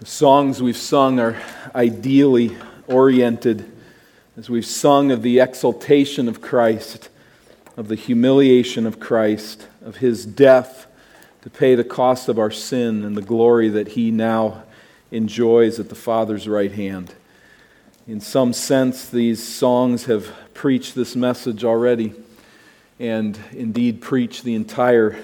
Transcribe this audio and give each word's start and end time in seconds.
The 0.00 0.06
songs 0.06 0.62
we've 0.62 0.78
sung 0.78 1.20
are 1.20 1.36
ideally 1.74 2.56
oriented 2.86 3.70
as 4.34 4.48
we've 4.48 4.64
sung 4.64 5.12
of 5.12 5.20
the 5.20 5.40
exaltation 5.40 6.26
of 6.26 6.40
Christ, 6.40 7.10
of 7.76 7.88
the 7.88 7.96
humiliation 7.96 8.86
of 8.86 8.98
Christ, 8.98 9.68
of 9.84 9.96
his 9.96 10.24
death 10.24 10.86
to 11.42 11.50
pay 11.50 11.74
the 11.74 11.84
cost 11.84 12.30
of 12.30 12.38
our 12.38 12.50
sin 12.50 13.04
and 13.04 13.14
the 13.14 13.20
glory 13.20 13.68
that 13.68 13.88
he 13.88 14.10
now 14.10 14.62
enjoys 15.10 15.78
at 15.78 15.90
the 15.90 15.94
Father's 15.94 16.48
right 16.48 16.72
hand. 16.72 17.12
In 18.08 18.20
some 18.22 18.54
sense, 18.54 19.06
these 19.06 19.46
songs 19.46 20.06
have 20.06 20.32
preached 20.54 20.94
this 20.94 21.14
message 21.14 21.62
already, 21.62 22.14
and 22.98 23.38
indeed 23.52 24.00
preached 24.00 24.44
the 24.44 24.54
entire 24.54 25.22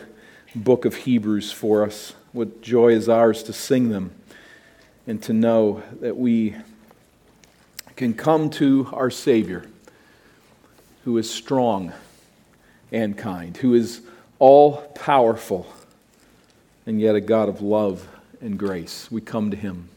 book 0.54 0.84
of 0.84 0.96
Hebrews 0.96 1.50
for 1.50 1.82
us. 1.82 2.12
What 2.32 2.60
joy 2.60 2.88
is 2.88 3.08
ours 3.08 3.42
to 3.44 3.54
sing 3.54 3.88
them 3.88 4.10
and 5.06 5.22
to 5.22 5.32
know 5.32 5.82
that 6.00 6.16
we 6.16 6.56
can 7.94 8.12
come 8.12 8.50
to 8.50 8.88
our 8.92 9.10
Savior, 9.10 9.64
who 11.04 11.16
is 11.18 11.30
strong 11.30 11.92
and 12.90 13.16
kind, 13.16 13.56
who 13.56 13.74
is 13.74 14.02
all 14.38 14.78
powerful, 14.94 15.66
and 16.84 17.00
yet 17.00 17.14
a 17.14 17.20
God 17.20 17.48
of 17.48 17.62
love 17.62 18.06
and 18.40 18.58
grace. 18.58 19.10
We 19.10 19.20
come 19.20 19.50
to 19.50 19.56
Him, 19.56 19.88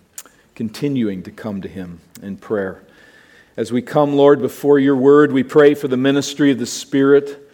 continuing 0.55 1.23
to 1.23 1.31
come 1.31 1.61
to 1.61 1.67
Him 1.67 1.99
in 2.21 2.37
prayer. 2.37 2.83
As 3.57 3.71
we 3.71 3.81
come, 3.81 4.15
Lord, 4.15 4.39
before 4.39 4.79
your 4.79 4.95
word, 4.95 5.31
we 5.31 5.43
pray 5.43 5.73
for 5.73 5.87
the 5.89 5.97
ministry 5.97 6.51
of 6.51 6.59
the 6.59 6.65
Spirit. 6.65 7.51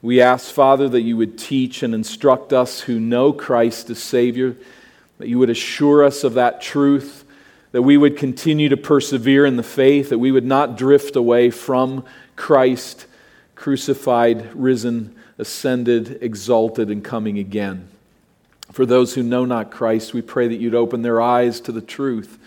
We 0.00 0.20
ask, 0.20 0.52
Father, 0.52 0.88
that 0.90 1.00
you 1.00 1.16
would 1.16 1.38
teach 1.38 1.82
and 1.82 1.94
instruct 1.94 2.52
us 2.52 2.82
who 2.82 3.00
know 3.00 3.32
Christ 3.32 3.90
as 3.90 3.98
Savior 3.98 4.54
that 5.18 5.28
you 5.28 5.38
would 5.38 5.50
assure 5.50 6.04
us 6.04 6.24
of 6.24 6.34
that 6.34 6.60
truth, 6.60 7.24
that 7.72 7.82
we 7.82 7.96
would 7.96 8.16
continue 8.16 8.68
to 8.68 8.76
persevere 8.76 9.44
in 9.46 9.56
the 9.56 9.62
faith, 9.62 10.08
that 10.10 10.18
we 10.18 10.30
would 10.30 10.44
not 10.44 10.76
drift 10.76 11.16
away 11.16 11.50
from 11.50 12.04
Christ, 12.36 13.06
crucified, 13.54 14.54
risen, 14.54 15.14
ascended, 15.38 16.18
exalted, 16.22 16.90
and 16.90 17.04
coming 17.04 17.38
again. 17.38 17.88
For 18.72 18.86
those 18.86 19.14
who 19.14 19.22
know 19.22 19.44
not 19.44 19.70
Christ, 19.70 20.14
we 20.14 20.22
pray 20.22 20.48
that 20.48 20.56
you'd 20.56 20.74
open 20.74 21.02
their 21.02 21.20
eyes 21.20 21.60
to 21.62 21.72
the 21.72 21.80
truth 21.80 22.38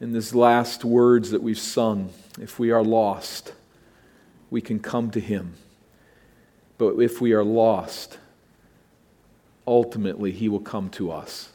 in 0.00 0.12
these 0.12 0.34
last 0.34 0.84
words 0.84 1.30
that 1.30 1.42
we've 1.42 1.58
sung. 1.58 2.10
If 2.40 2.58
we 2.58 2.70
are 2.70 2.82
lost, 2.82 3.54
we 4.50 4.60
can 4.60 4.78
come 4.78 5.10
to 5.12 5.20
him. 5.20 5.54
But 6.78 6.98
if 6.98 7.20
we 7.20 7.32
are 7.32 7.44
lost, 7.44 8.18
ultimately 9.66 10.32
he 10.32 10.48
will 10.48 10.60
come 10.60 10.90
to 10.90 11.10
us. 11.10 11.50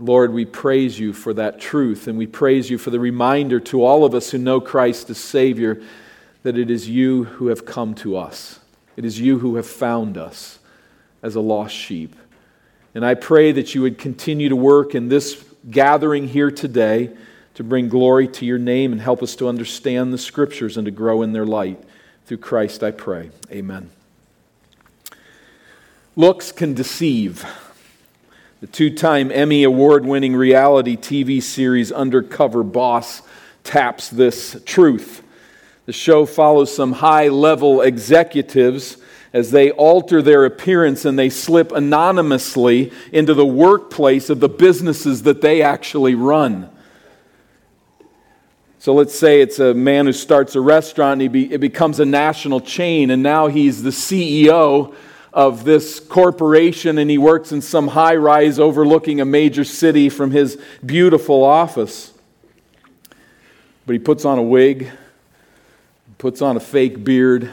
Lord, 0.00 0.32
we 0.32 0.46
praise 0.46 0.98
you 0.98 1.12
for 1.12 1.34
that 1.34 1.60
truth, 1.60 2.08
and 2.08 2.16
we 2.16 2.26
praise 2.26 2.70
you 2.70 2.78
for 2.78 2.88
the 2.88 2.98
reminder 2.98 3.60
to 3.60 3.84
all 3.84 4.04
of 4.06 4.14
us 4.14 4.30
who 4.30 4.38
know 4.38 4.58
Christ 4.58 5.10
as 5.10 5.18
Savior 5.18 5.82
that 6.42 6.56
it 6.56 6.70
is 6.70 6.88
you 6.88 7.24
who 7.24 7.48
have 7.48 7.66
come 7.66 7.94
to 7.96 8.16
us. 8.16 8.60
It 8.96 9.04
is 9.04 9.20
you 9.20 9.40
who 9.40 9.56
have 9.56 9.66
found 9.66 10.16
us 10.16 10.58
as 11.22 11.34
a 11.34 11.40
lost 11.40 11.74
sheep. 11.74 12.16
And 12.94 13.04
I 13.04 13.14
pray 13.14 13.52
that 13.52 13.74
you 13.74 13.82
would 13.82 13.98
continue 13.98 14.48
to 14.48 14.56
work 14.56 14.94
in 14.94 15.08
this 15.08 15.44
gathering 15.70 16.28
here 16.28 16.50
today 16.50 17.10
to 17.54 17.62
bring 17.62 17.90
glory 17.90 18.26
to 18.26 18.46
your 18.46 18.58
name 18.58 18.92
and 18.92 19.02
help 19.02 19.22
us 19.22 19.36
to 19.36 19.48
understand 19.48 20.14
the 20.14 20.18
scriptures 20.18 20.78
and 20.78 20.86
to 20.86 20.90
grow 20.90 21.20
in 21.20 21.32
their 21.32 21.44
light. 21.44 21.78
Through 22.24 22.38
Christ 22.38 22.82
I 22.82 22.90
pray. 22.90 23.30
Amen. 23.50 23.90
Looks 26.16 26.52
can 26.52 26.72
deceive. 26.72 27.44
The 28.60 28.66
two 28.66 28.90
time 28.90 29.32
Emmy 29.32 29.64
Award 29.64 30.04
winning 30.04 30.36
reality 30.36 30.94
TV 30.94 31.42
series 31.42 31.90
Undercover 31.90 32.62
Boss 32.62 33.22
taps 33.64 34.10
this 34.10 34.54
truth. 34.66 35.22
The 35.86 35.94
show 35.94 36.26
follows 36.26 36.76
some 36.76 36.92
high 36.92 37.28
level 37.28 37.80
executives 37.80 38.98
as 39.32 39.50
they 39.50 39.70
alter 39.70 40.20
their 40.20 40.44
appearance 40.44 41.06
and 41.06 41.18
they 41.18 41.30
slip 41.30 41.72
anonymously 41.72 42.92
into 43.12 43.32
the 43.32 43.46
workplace 43.46 44.28
of 44.28 44.40
the 44.40 44.48
businesses 44.50 45.22
that 45.22 45.40
they 45.40 45.62
actually 45.62 46.14
run. 46.14 46.68
So 48.78 48.92
let's 48.92 49.18
say 49.18 49.40
it's 49.40 49.58
a 49.58 49.72
man 49.72 50.04
who 50.04 50.12
starts 50.12 50.54
a 50.54 50.60
restaurant 50.60 51.22
and 51.22 51.32
be, 51.32 51.50
it 51.50 51.62
becomes 51.62 51.98
a 51.98 52.04
national 52.04 52.60
chain, 52.60 53.10
and 53.10 53.22
now 53.22 53.46
he's 53.46 53.82
the 53.82 53.88
CEO 53.88 54.94
of 55.32 55.64
this 55.64 56.00
corporation 56.00 56.98
and 56.98 57.10
he 57.10 57.18
works 57.18 57.52
in 57.52 57.62
some 57.62 57.88
high 57.88 58.16
rise 58.16 58.58
overlooking 58.58 59.20
a 59.20 59.24
major 59.24 59.64
city 59.64 60.08
from 60.08 60.30
his 60.30 60.60
beautiful 60.84 61.44
office. 61.44 62.12
But 63.86 63.92
he 63.92 63.98
puts 63.98 64.24
on 64.24 64.38
a 64.38 64.42
wig, 64.42 64.90
puts 66.18 66.42
on 66.42 66.56
a 66.56 66.60
fake 66.60 67.04
beard, 67.04 67.50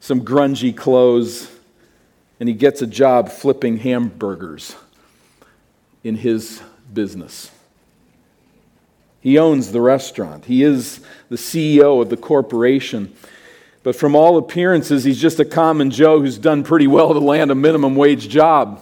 some 0.00 0.24
grungy 0.24 0.76
clothes, 0.76 1.50
and 2.40 2.48
he 2.48 2.54
gets 2.54 2.82
a 2.82 2.86
job 2.86 3.28
flipping 3.28 3.78
hamburgers 3.78 4.74
in 6.02 6.16
his 6.16 6.60
business. 6.92 7.50
He 9.20 9.38
owns 9.38 9.70
the 9.70 9.80
restaurant. 9.80 10.46
He 10.46 10.64
is 10.64 11.00
the 11.28 11.36
CEO 11.36 12.02
of 12.02 12.10
the 12.10 12.16
corporation. 12.16 13.14
But 13.82 13.96
from 13.96 14.14
all 14.14 14.38
appearances, 14.38 15.04
he's 15.04 15.20
just 15.20 15.40
a 15.40 15.44
common 15.44 15.90
Joe 15.90 16.20
who's 16.20 16.38
done 16.38 16.62
pretty 16.62 16.86
well 16.86 17.12
to 17.12 17.18
land 17.18 17.50
a 17.50 17.54
minimum 17.54 17.96
wage 17.96 18.28
job. 18.28 18.80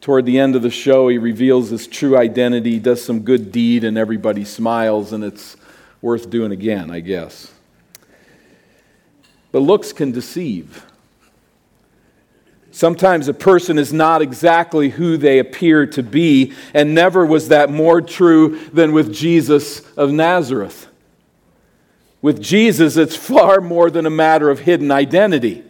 Toward 0.00 0.24
the 0.24 0.38
end 0.38 0.56
of 0.56 0.62
the 0.62 0.70
show, 0.70 1.08
he 1.08 1.18
reveals 1.18 1.70
his 1.70 1.86
true 1.86 2.16
identity, 2.16 2.78
does 2.78 3.04
some 3.04 3.20
good 3.20 3.50
deed, 3.50 3.84
and 3.84 3.98
everybody 3.98 4.44
smiles, 4.44 5.12
and 5.12 5.24
it's 5.24 5.56
worth 6.00 6.30
doing 6.30 6.52
again, 6.52 6.90
I 6.90 7.00
guess. 7.00 7.52
But 9.52 9.60
looks 9.60 9.92
can 9.92 10.12
deceive. 10.12 10.84
Sometimes 12.70 13.26
a 13.26 13.34
person 13.34 13.78
is 13.78 13.92
not 13.92 14.22
exactly 14.22 14.90
who 14.90 15.16
they 15.16 15.38
appear 15.38 15.86
to 15.88 16.02
be, 16.02 16.52
and 16.72 16.94
never 16.94 17.26
was 17.26 17.48
that 17.48 17.70
more 17.70 18.00
true 18.00 18.58
than 18.72 18.92
with 18.92 19.12
Jesus 19.12 19.80
of 19.94 20.12
Nazareth. 20.12 20.86
With 22.26 22.42
Jesus, 22.42 22.96
it's 22.96 23.14
far 23.14 23.60
more 23.60 23.88
than 23.88 24.04
a 24.04 24.10
matter 24.10 24.50
of 24.50 24.58
hidden 24.58 24.90
identity. 24.90 25.62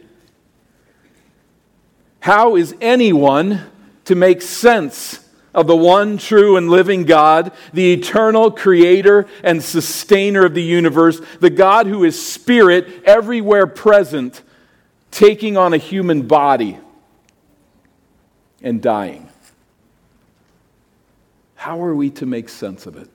How 2.21 2.57
is 2.57 2.75
anyone 2.81 3.61
to 4.07 4.15
make 4.15 4.41
sense 4.41 5.21
of 5.53 5.67
the 5.67 5.77
one 5.77 6.17
true 6.17 6.57
and 6.57 6.71
living 6.71 7.05
God, 7.05 7.53
the 7.75 7.93
eternal 7.93 8.51
creator 8.51 9.27
and 9.45 9.63
sustainer 9.63 10.47
of 10.47 10.55
the 10.55 10.63
universe, 10.63 11.21
the 11.41 11.51
God 11.51 11.89
who 11.89 12.05
is 12.05 12.27
spirit 12.27 13.03
everywhere 13.05 13.67
present, 13.67 14.41
taking 15.11 15.59
on 15.59 15.75
a 15.75 15.77
human 15.77 16.27
body 16.27 16.79
and 18.63 18.81
dying? 18.81 19.29
How 21.55 21.83
are 21.83 21.95
we 21.95 22.09
to 22.13 22.25
make 22.25 22.49
sense 22.49 22.87
of 22.87 22.97
it? 22.97 23.11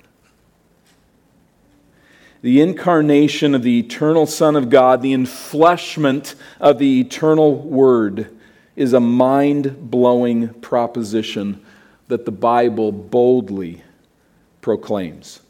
The 2.42 2.60
incarnation 2.60 3.54
of 3.54 3.64
the 3.64 3.80
eternal 3.80 4.26
Son 4.26 4.56
of 4.56 4.70
God, 4.70 5.02
the 5.02 5.14
enfleshment 5.14 6.36
of 6.60 6.80
the 6.80 7.00
eternal 7.00 7.56
Word, 7.56 8.36
is 8.76 8.94
a 8.94 9.00
mind 9.00 9.92
blowing 9.92 10.50
proposition 10.56 11.64
that 12.08 12.26
the 12.26 12.32
Bible 12.32 12.92
boldly 12.92 13.84
proclaims. 14.62 15.42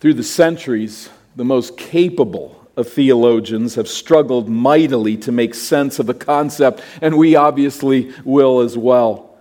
Through 0.00 0.14
the 0.14 0.22
centuries, 0.22 1.10
the 1.36 1.44
most 1.44 1.76
capable 1.76 2.66
of 2.76 2.88
theologians 2.88 3.74
have 3.74 3.88
struggled 3.88 4.48
mightily 4.48 5.16
to 5.18 5.32
make 5.32 5.54
sense 5.54 5.98
of 5.98 6.06
the 6.06 6.14
concept, 6.14 6.82
and 7.00 7.18
we 7.18 7.36
obviously 7.36 8.12
will 8.24 8.60
as 8.60 8.78
well. 8.78 9.36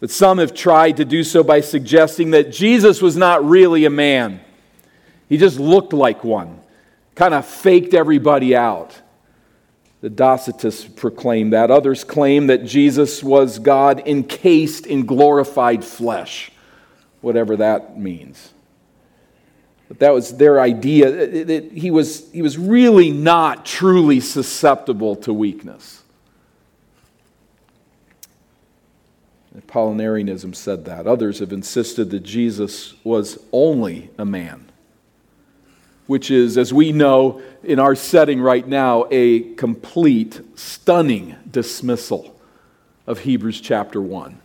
But 0.00 0.10
some 0.10 0.38
have 0.38 0.54
tried 0.54 0.98
to 0.98 1.04
do 1.04 1.24
so 1.24 1.42
by 1.42 1.60
suggesting 1.60 2.32
that 2.32 2.52
Jesus 2.52 3.00
was 3.00 3.16
not 3.16 3.44
really 3.44 3.84
a 3.84 3.90
man. 3.90 4.40
He 5.28 5.38
just 5.38 5.58
looked 5.58 5.92
like 5.92 6.24
one, 6.24 6.60
kind 7.14 7.34
of 7.34 7.46
faked 7.46 7.94
everybody 7.94 8.54
out. 8.54 9.00
The 10.00 10.10
Docetists 10.10 10.94
proclaim 10.94 11.50
that. 11.50 11.70
Others 11.70 12.04
claim 12.04 12.48
that 12.48 12.66
Jesus 12.66 13.22
was 13.22 13.58
God 13.58 14.06
encased 14.06 14.86
in 14.86 15.06
glorified 15.06 15.82
flesh, 15.82 16.50
whatever 17.22 17.56
that 17.56 17.98
means. 17.98 18.52
But 19.88 20.00
that 20.00 20.12
was 20.12 20.36
their 20.36 20.60
idea. 20.60 21.44
That 21.44 21.72
he, 21.72 21.90
was, 21.90 22.30
he 22.32 22.42
was 22.42 22.58
really 22.58 23.10
not 23.12 23.64
truly 23.64 24.20
susceptible 24.20 25.16
to 25.16 25.32
weakness. 25.32 26.02
Apollinarianism 29.56 30.54
said 30.54 30.84
that. 30.84 31.06
Others 31.06 31.38
have 31.38 31.52
insisted 31.52 32.10
that 32.10 32.24
Jesus 32.24 32.94
was 33.04 33.38
only 33.52 34.10
a 34.18 34.24
man 34.24 34.70
which 36.06 36.30
is, 36.30 36.58
as 36.58 36.72
we 36.72 36.92
know 36.92 37.40
in 37.62 37.78
our 37.78 37.94
setting 37.94 38.40
right 38.40 38.66
now, 38.66 39.06
a 39.10 39.40
complete, 39.54 40.40
stunning 40.54 41.36
dismissal 41.50 42.34
of 43.06 43.20
Hebrews 43.20 43.60
chapter 43.60 44.00
1. 44.00 44.40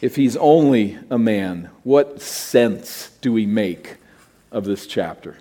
if 0.00 0.16
he's 0.16 0.36
only 0.36 0.98
a 1.10 1.18
man, 1.18 1.70
what 1.82 2.20
sense 2.20 3.10
do 3.20 3.32
we 3.32 3.46
make 3.46 3.96
of 4.52 4.64
this 4.64 4.86
chapter? 4.86 5.36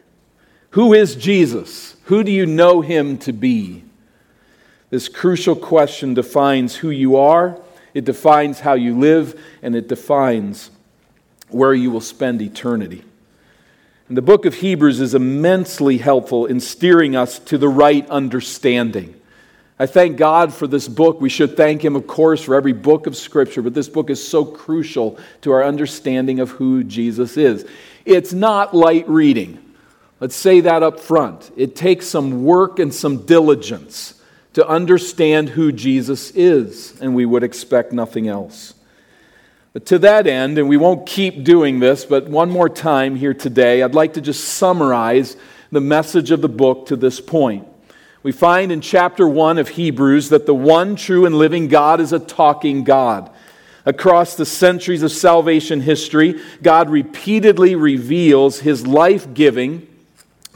Who 0.72 0.94
is 0.94 1.16
Jesus? 1.16 1.96
Who 2.06 2.24
do 2.24 2.32
you 2.32 2.46
know 2.46 2.82
him 2.82 3.18
to 3.20 3.34
be? 3.34 3.84
This 4.90 5.10
crucial 5.10 5.56
question 5.56 6.14
defines 6.14 6.76
who 6.78 6.90
you 6.90 7.18
are, 7.18 7.60
it 7.94 8.06
defines 8.06 8.62
how 8.62 8.74
you 8.74 8.98
live, 8.98 9.40
and 9.62 9.76
it 9.76 9.88
defines 9.88 10.72
where 11.50 11.74
you 11.74 11.92
will 11.92 12.02
spend 12.02 12.42
eternity. 12.42 13.04
And 14.08 14.16
the 14.16 14.22
book 14.22 14.46
of 14.46 14.56
Hebrews 14.56 15.02
is 15.02 15.14
immensely 15.14 15.98
helpful 15.98 16.46
in 16.46 16.60
steering 16.60 17.16
us 17.16 17.40
to 17.40 17.58
the 17.58 17.68
right 17.68 18.10
understanding. 18.10 19.20
I 19.80 19.86
thank 19.86 20.18
God 20.18 20.54
for 20.54 20.66
this 20.66 20.88
book. 20.88 21.22
We 21.22 21.30
should 21.30 21.56
thank 21.56 21.84
Him, 21.84 21.96
of 21.96 22.08
course, 22.08 22.42
for 22.42 22.56
every 22.56 22.74
book 22.74 23.06
of 23.06 23.16
Scripture, 23.16 23.62
but 23.62 23.74
this 23.74 23.90
book 23.90 24.10
is 24.10 24.26
so 24.26 24.46
crucial 24.46 25.20
to 25.42 25.52
our 25.52 25.64
understanding 25.64 26.40
of 26.40 26.52
who 26.52 26.84
Jesus 26.84 27.38
is. 27.38 27.66
It's 28.06 28.34
not 28.34 28.74
light 28.74 29.08
reading. 29.10 29.64
Let's 30.20 30.36
say 30.36 30.62
that 30.62 30.82
up 30.82 31.00
front. 31.00 31.52
It 31.56 31.76
takes 31.76 32.08
some 32.08 32.44
work 32.44 32.80
and 32.80 32.94
some 32.94 33.26
diligence 33.26 34.20
to 34.54 34.68
understand 34.68 35.50
who 35.50 35.72
Jesus 35.72 36.32
is, 36.32 37.00
and 37.00 37.14
we 37.14 37.26
would 37.26 37.44
expect 37.44 37.92
nothing 37.92 38.28
else. 38.28 38.74
To 39.86 40.00
that 40.00 40.28
end, 40.28 40.58
and 40.58 40.68
we 40.68 40.78
won't 40.78 41.06
keep 41.06 41.44
doing 41.44 41.80
this, 41.80 42.06
but 42.06 42.28
one 42.28 42.50
more 42.50 42.70
time 42.70 43.16
here 43.16 43.34
today, 43.34 43.84
I'd 43.84 43.94
like 43.94 44.14
to 44.14 44.22
just 44.22 44.46
summarize 44.46 45.36
the 45.72 45.82
message 45.82 46.32
of 46.32 46.42
the 46.42 46.50
book 46.50 46.88
to 46.88 46.96
this 46.96 47.20
point. 47.20 47.68
We 48.24 48.32
find 48.32 48.72
in 48.72 48.82
chapter 48.82 49.28
1 49.28 49.58
of 49.58 49.70
Hebrews 49.70 50.30
that 50.30 50.46
the 50.46 50.56
one 50.56 50.96
true 50.96 51.26
and 51.26 51.36
living 51.36 51.68
God 51.68 52.00
is 52.00 52.14
a 52.14 52.20
talking 52.20 52.84
God. 52.84 53.30
Across 53.86 54.36
the 54.36 54.46
centuries 54.46 55.04
of 55.04 55.12
salvation 55.12 55.82
history, 55.82 56.42
God 56.64 56.90
repeatedly 56.90 57.76
reveals 57.76 58.60
his 58.60 58.88
life 58.88 59.34
giving, 59.34 59.88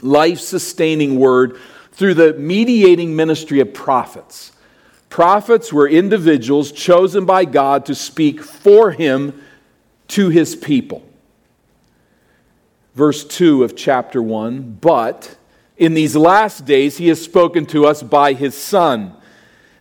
life 0.00 0.40
sustaining 0.40 1.18
word 1.18 1.58
through 1.92 2.14
the 2.14 2.34
mediating 2.34 3.14
ministry 3.14 3.60
of 3.60 3.72
prophets. 3.72 4.51
Prophets 5.12 5.70
were 5.70 5.86
individuals 5.86 6.72
chosen 6.72 7.26
by 7.26 7.44
God 7.44 7.84
to 7.84 7.94
speak 7.94 8.42
for 8.42 8.92
him 8.92 9.42
to 10.08 10.30
his 10.30 10.56
people. 10.56 11.06
Verse 12.94 13.22
2 13.22 13.62
of 13.62 13.76
chapter 13.76 14.22
1 14.22 14.78
But 14.80 15.36
in 15.76 15.92
these 15.92 16.16
last 16.16 16.64
days 16.64 16.96
he 16.96 17.08
has 17.08 17.22
spoken 17.22 17.66
to 17.66 17.84
us 17.84 18.02
by 18.02 18.32
his 18.32 18.56
Son. 18.56 19.14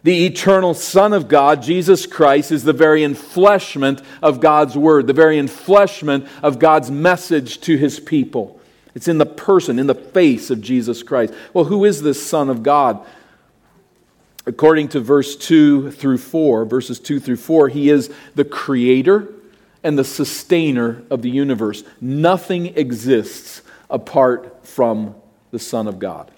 The 0.03 0.25
eternal 0.25 0.73
Son 0.73 1.13
of 1.13 1.29
God, 1.29 1.63
Jesus 1.63 2.05
Christ, 2.05 2.51
is 2.51 2.65
the 2.65 2.73
very 2.73 2.99
enfleshment 2.99 4.03
of 4.21 4.41
God's 4.41 4.77
word, 4.77 5.07
the 5.07 5.13
very 5.13 5.37
enfleshment 5.37 6.27
of 6.43 6.59
God's 6.59 6.91
message 6.91 7.61
to 7.61 7.77
his 7.77 8.01
people. 8.01 8.59
It's 8.95 9.07
in 9.07 9.17
the 9.17 9.25
person, 9.25 9.79
in 9.79 9.87
the 9.87 9.95
face 9.95 10.49
of 10.49 10.59
Jesus 10.59 11.03
Christ. 11.03 11.33
Well, 11.53 11.63
who 11.63 11.85
is 11.85 12.01
this 12.01 12.21
Son 12.21 12.49
of 12.49 12.63
God? 12.63 13.05
According 14.51 14.89
to 14.89 14.99
verse 14.99 15.37
2 15.37 15.91
through 15.91 16.17
4, 16.17 16.65
verses 16.65 16.99
2 16.99 17.21
through 17.21 17.37
4, 17.37 17.69
he 17.69 17.89
is 17.89 18.13
the 18.35 18.43
creator 18.43 19.33
and 19.81 19.97
the 19.97 20.03
sustainer 20.03 21.03
of 21.09 21.21
the 21.21 21.29
universe. 21.29 21.85
Nothing 22.01 22.77
exists 22.77 23.61
apart 23.89 24.67
from 24.67 25.15
the 25.51 25.57
Son 25.57 25.87
of 25.87 25.99
God. 25.99 26.31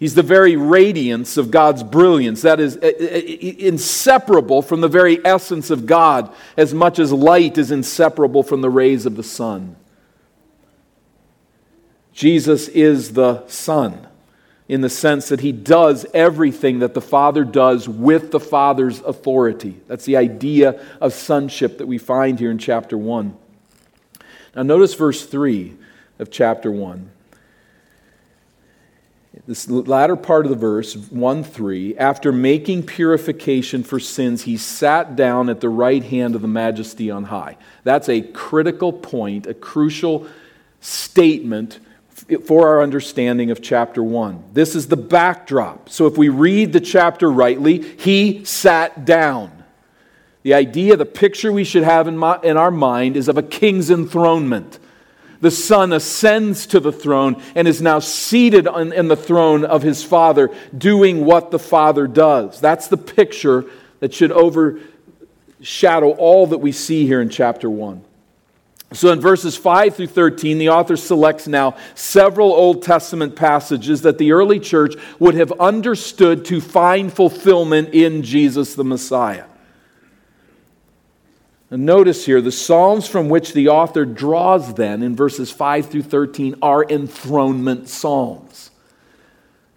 He's 0.00 0.16
the 0.16 0.24
very 0.24 0.56
radiance 0.56 1.36
of 1.36 1.52
God's 1.52 1.84
brilliance. 1.84 2.42
That 2.42 2.58
is 2.58 2.74
inseparable 2.74 4.60
from 4.60 4.80
the 4.80 4.88
very 4.88 5.24
essence 5.24 5.70
of 5.70 5.86
God, 5.86 6.34
as 6.56 6.74
much 6.74 6.98
as 6.98 7.12
light 7.12 7.58
is 7.58 7.70
inseparable 7.70 8.42
from 8.42 8.60
the 8.60 8.70
rays 8.70 9.06
of 9.06 9.14
the 9.14 9.22
sun. 9.22 9.76
Jesus 12.12 12.66
is 12.66 13.12
the 13.12 13.46
Son 13.46 14.08
in 14.72 14.80
the 14.80 14.88
sense 14.88 15.28
that 15.28 15.40
he 15.40 15.52
does 15.52 16.06
everything 16.14 16.78
that 16.78 16.94
the 16.94 17.00
Father 17.02 17.44
does 17.44 17.86
with 17.86 18.30
the 18.30 18.40
Father's 18.40 19.00
authority. 19.00 19.78
That's 19.86 20.06
the 20.06 20.16
idea 20.16 20.82
of 20.98 21.12
sonship 21.12 21.76
that 21.76 21.86
we 21.86 21.98
find 21.98 22.38
here 22.38 22.50
in 22.50 22.56
chapter 22.56 22.96
1. 22.96 23.36
Now, 24.56 24.62
notice 24.62 24.94
verse 24.94 25.26
3 25.26 25.76
of 26.18 26.30
chapter 26.30 26.72
1. 26.72 27.10
This 29.46 29.68
latter 29.68 30.16
part 30.16 30.46
of 30.46 30.50
the 30.50 30.56
verse, 30.56 30.96
1 30.96 31.44
3, 31.44 31.98
after 31.98 32.32
making 32.32 32.84
purification 32.84 33.82
for 33.82 34.00
sins, 34.00 34.44
he 34.44 34.56
sat 34.56 35.16
down 35.16 35.50
at 35.50 35.60
the 35.60 35.68
right 35.68 36.02
hand 36.02 36.34
of 36.34 36.40
the 36.40 36.48
majesty 36.48 37.10
on 37.10 37.24
high. 37.24 37.58
That's 37.84 38.08
a 38.08 38.22
critical 38.22 38.94
point, 38.94 39.46
a 39.46 39.52
crucial 39.52 40.26
statement 40.80 41.78
for 42.44 42.68
our 42.68 42.82
understanding 42.82 43.50
of 43.50 43.62
chapter 43.62 44.02
1. 44.02 44.44
This 44.52 44.74
is 44.74 44.88
the 44.88 44.96
backdrop. 44.96 45.88
So 45.88 46.06
if 46.06 46.16
we 46.16 46.28
read 46.28 46.72
the 46.72 46.80
chapter 46.80 47.30
rightly, 47.30 47.82
he 47.82 48.44
sat 48.44 49.04
down. 49.04 49.64
The 50.42 50.54
idea, 50.54 50.96
the 50.96 51.06
picture 51.06 51.52
we 51.52 51.64
should 51.64 51.84
have 51.84 52.08
in, 52.08 52.16
my, 52.16 52.38
in 52.42 52.56
our 52.56 52.70
mind 52.70 53.16
is 53.16 53.28
of 53.28 53.38
a 53.38 53.42
king's 53.42 53.90
enthronement. 53.90 54.78
The 55.40 55.50
Son 55.50 55.92
ascends 55.92 56.66
to 56.68 56.80
the 56.80 56.92
throne 56.92 57.42
and 57.54 57.66
is 57.66 57.82
now 57.82 57.98
seated 57.98 58.68
on, 58.68 58.92
in 58.92 59.08
the 59.08 59.16
throne 59.16 59.64
of 59.64 59.82
his 59.82 60.04
Father, 60.04 60.50
doing 60.76 61.24
what 61.24 61.50
the 61.50 61.58
Father 61.58 62.06
does. 62.06 62.60
That's 62.60 62.88
the 62.88 62.96
picture 62.96 63.64
that 64.00 64.14
should 64.14 64.32
overshadow 64.32 66.10
all 66.10 66.46
that 66.48 66.58
we 66.58 66.72
see 66.72 67.06
here 67.06 67.20
in 67.20 67.28
chapter 67.28 67.68
1. 67.68 68.04
So, 68.94 69.10
in 69.10 69.20
verses 69.20 69.56
5 69.56 69.96
through 69.96 70.08
13, 70.08 70.58
the 70.58 70.68
author 70.68 70.96
selects 70.96 71.46
now 71.46 71.76
several 71.94 72.52
Old 72.52 72.82
Testament 72.82 73.36
passages 73.36 74.02
that 74.02 74.18
the 74.18 74.32
early 74.32 74.60
church 74.60 74.94
would 75.18 75.34
have 75.34 75.52
understood 75.52 76.44
to 76.46 76.60
find 76.60 77.12
fulfillment 77.12 77.94
in 77.94 78.22
Jesus 78.22 78.74
the 78.74 78.84
Messiah. 78.84 79.46
And 81.70 81.86
notice 81.86 82.26
here, 82.26 82.42
the 82.42 82.52
Psalms 82.52 83.08
from 83.08 83.30
which 83.30 83.54
the 83.54 83.68
author 83.68 84.04
draws 84.04 84.74
then 84.74 85.02
in 85.02 85.16
verses 85.16 85.50
5 85.50 85.86
through 85.86 86.02
13 86.02 86.56
are 86.60 86.84
enthronement 86.84 87.88
Psalms. 87.88 88.70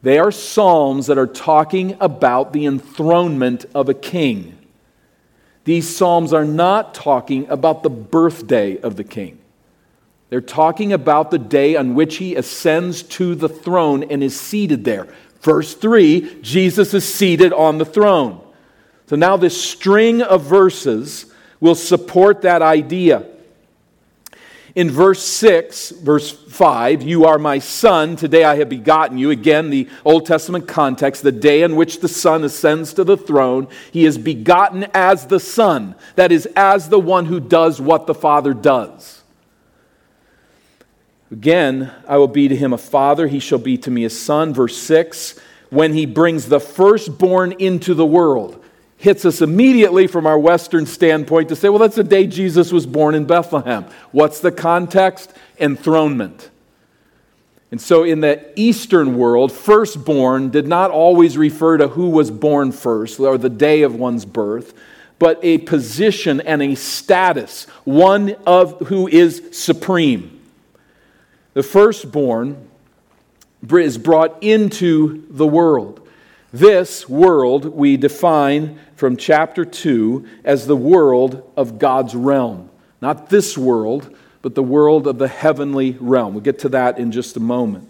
They 0.01 0.19
are 0.19 0.31
Psalms 0.31 1.07
that 1.07 1.17
are 1.17 1.25
talking 1.25 1.95
about 2.01 2.51
the 2.51 2.65
enthronement 2.65 3.65
of 3.73 3.87
a 3.87 3.93
king. 3.93 4.57
These 5.65 5.95
Psalms 5.95 6.31
are 6.31 6.45
not 6.45 6.93
talking 6.93 7.49
about 7.49 7.83
the 7.83 7.89
birthday 7.89 8.79
of 8.79 8.95
the 8.95 9.03
king. 9.03 9.39
They're 10.29 10.41
talking 10.41 10.93
about 10.93 11.31
the 11.31 11.39
day 11.39 11.75
on 11.75 11.95
which 11.95 12.17
he 12.17 12.35
ascends 12.35 13.03
to 13.03 13.35
the 13.35 13.49
throne 13.49 14.03
and 14.03 14.23
is 14.23 14.39
seated 14.39 14.83
there. 14.85 15.07
Verse 15.41 15.75
3 15.75 16.41
Jesus 16.41 16.93
is 16.93 17.11
seated 17.11 17.51
on 17.51 17.77
the 17.77 17.85
throne. 17.85 18.41
So 19.07 19.15
now 19.15 19.37
this 19.37 19.59
string 19.59 20.21
of 20.21 20.43
verses 20.43 21.25
will 21.59 21.75
support 21.75 22.41
that 22.41 22.61
idea. 22.61 23.25
In 24.75 24.91
verse 24.91 25.23
6, 25.23 25.91
verse 25.91 26.31
5, 26.31 27.01
you 27.01 27.23
are 27.23 27.39
my 27.39 27.59
son, 27.59 28.17
today 28.17 28.43
I 28.43 28.57
have 28.57 28.67
begotten 28.67 29.17
you. 29.17 29.31
Again, 29.31 29.69
the 29.69 29.87
Old 30.03 30.25
Testament 30.25 30.67
context, 30.67 31.23
the 31.23 31.31
day 31.31 31.63
in 31.63 31.77
which 31.77 32.01
the 32.01 32.09
son 32.09 32.43
ascends 32.43 32.93
to 32.95 33.05
the 33.05 33.15
throne, 33.15 33.69
he 33.93 34.05
is 34.05 34.17
begotten 34.17 34.87
as 34.93 35.27
the 35.27 35.39
son, 35.39 35.95
that 36.17 36.33
is, 36.33 36.45
as 36.57 36.89
the 36.89 36.99
one 36.99 37.27
who 37.27 37.39
does 37.39 37.79
what 37.79 38.05
the 38.05 38.13
father 38.13 38.53
does. 38.53 39.23
Again, 41.31 41.91
I 42.05 42.17
will 42.17 42.27
be 42.27 42.49
to 42.49 42.55
him 42.55 42.73
a 42.73 42.77
father, 42.77 43.27
he 43.27 43.39
shall 43.39 43.59
be 43.59 43.77
to 43.77 43.89
me 43.89 44.03
a 44.03 44.09
son. 44.09 44.53
Verse 44.53 44.75
6, 44.75 45.39
when 45.69 45.93
he 45.93 46.05
brings 46.05 46.47
the 46.49 46.59
firstborn 46.59 47.53
into 47.53 47.93
the 47.93 48.05
world 48.05 48.61
hits 49.05 49.23
us 49.23 49.39
immediately 49.39 50.07
from 50.07 50.25
our 50.25 50.39
Western 50.39 50.83
standpoint 50.87 51.47
to 51.47 51.55
say, 51.55 51.69
well, 51.69 51.77
that's 51.77 51.95
the 51.95 52.03
day 52.03 52.25
Jesus 52.25 52.71
was 52.71 52.87
born 52.87 53.13
in 53.13 53.23
Bethlehem. 53.23 53.85
What's 54.11 54.39
the 54.39 54.51
context? 54.51 55.31
Enthronement. 55.59 56.49
And 57.69 57.79
so 57.79 58.03
in 58.03 58.21
the 58.21 58.51
Eastern 58.59 59.15
world, 59.15 59.51
firstborn 59.51 60.49
did 60.49 60.65
not 60.67 60.89
always 60.89 61.37
refer 61.37 61.77
to 61.77 61.89
who 61.89 62.09
was 62.09 62.31
born 62.31 62.71
first 62.71 63.19
or 63.19 63.37
the 63.37 63.47
day 63.47 63.83
of 63.83 63.93
one's 63.93 64.25
birth, 64.25 64.73
but 65.19 65.39
a 65.43 65.59
position 65.59 66.41
and 66.41 66.63
a 66.63 66.73
status, 66.73 67.65
one 67.83 68.31
of 68.47 68.87
who 68.87 69.07
is 69.07 69.43
supreme. 69.51 70.41
The 71.53 71.61
firstborn 71.61 72.69
is 73.69 73.99
brought 73.99 74.41
into 74.41 75.27
the 75.29 75.45
world. 75.45 76.04
This 76.55 77.09
world 77.09 77.65
we 77.65 77.97
define 77.97 78.79
from 78.95 79.17
chapter 79.17 79.65
2 79.65 80.25
as 80.45 80.65
the 80.65 80.77
world 80.77 81.51
of 81.57 81.79
God's 81.79 82.15
realm. 82.15 82.69
Not 83.01 83.29
this 83.29 83.57
world, 83.57 84.15
but 84.41 84.55
the 84.55 84.63
world 84.63 85.05
of 85.05 85.17
the 85.17 85.27
heavenly 85.27 85.97
realm. 85.99 86.33
We'll 86.33 86.43
get 86.43 86.59
to 86.59 86.69
that 86.69 86.97
in 86.97 87.11
just 87.11 87.35
a 87.35 87.41
moment. 87.41 87.89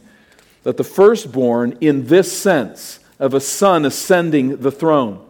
That 0.64 0.78
the 0.78 0.84
firstborn, 0.84 1.78
in 1.80 2.08
this 2.08 2.36
sense 2.36 3.02
of 3.20 3.36
a 3.36 3.40
son 3.40 3.86
ascending 3.86 4.58
the 4.58 4.72
throne, 4.72 5.24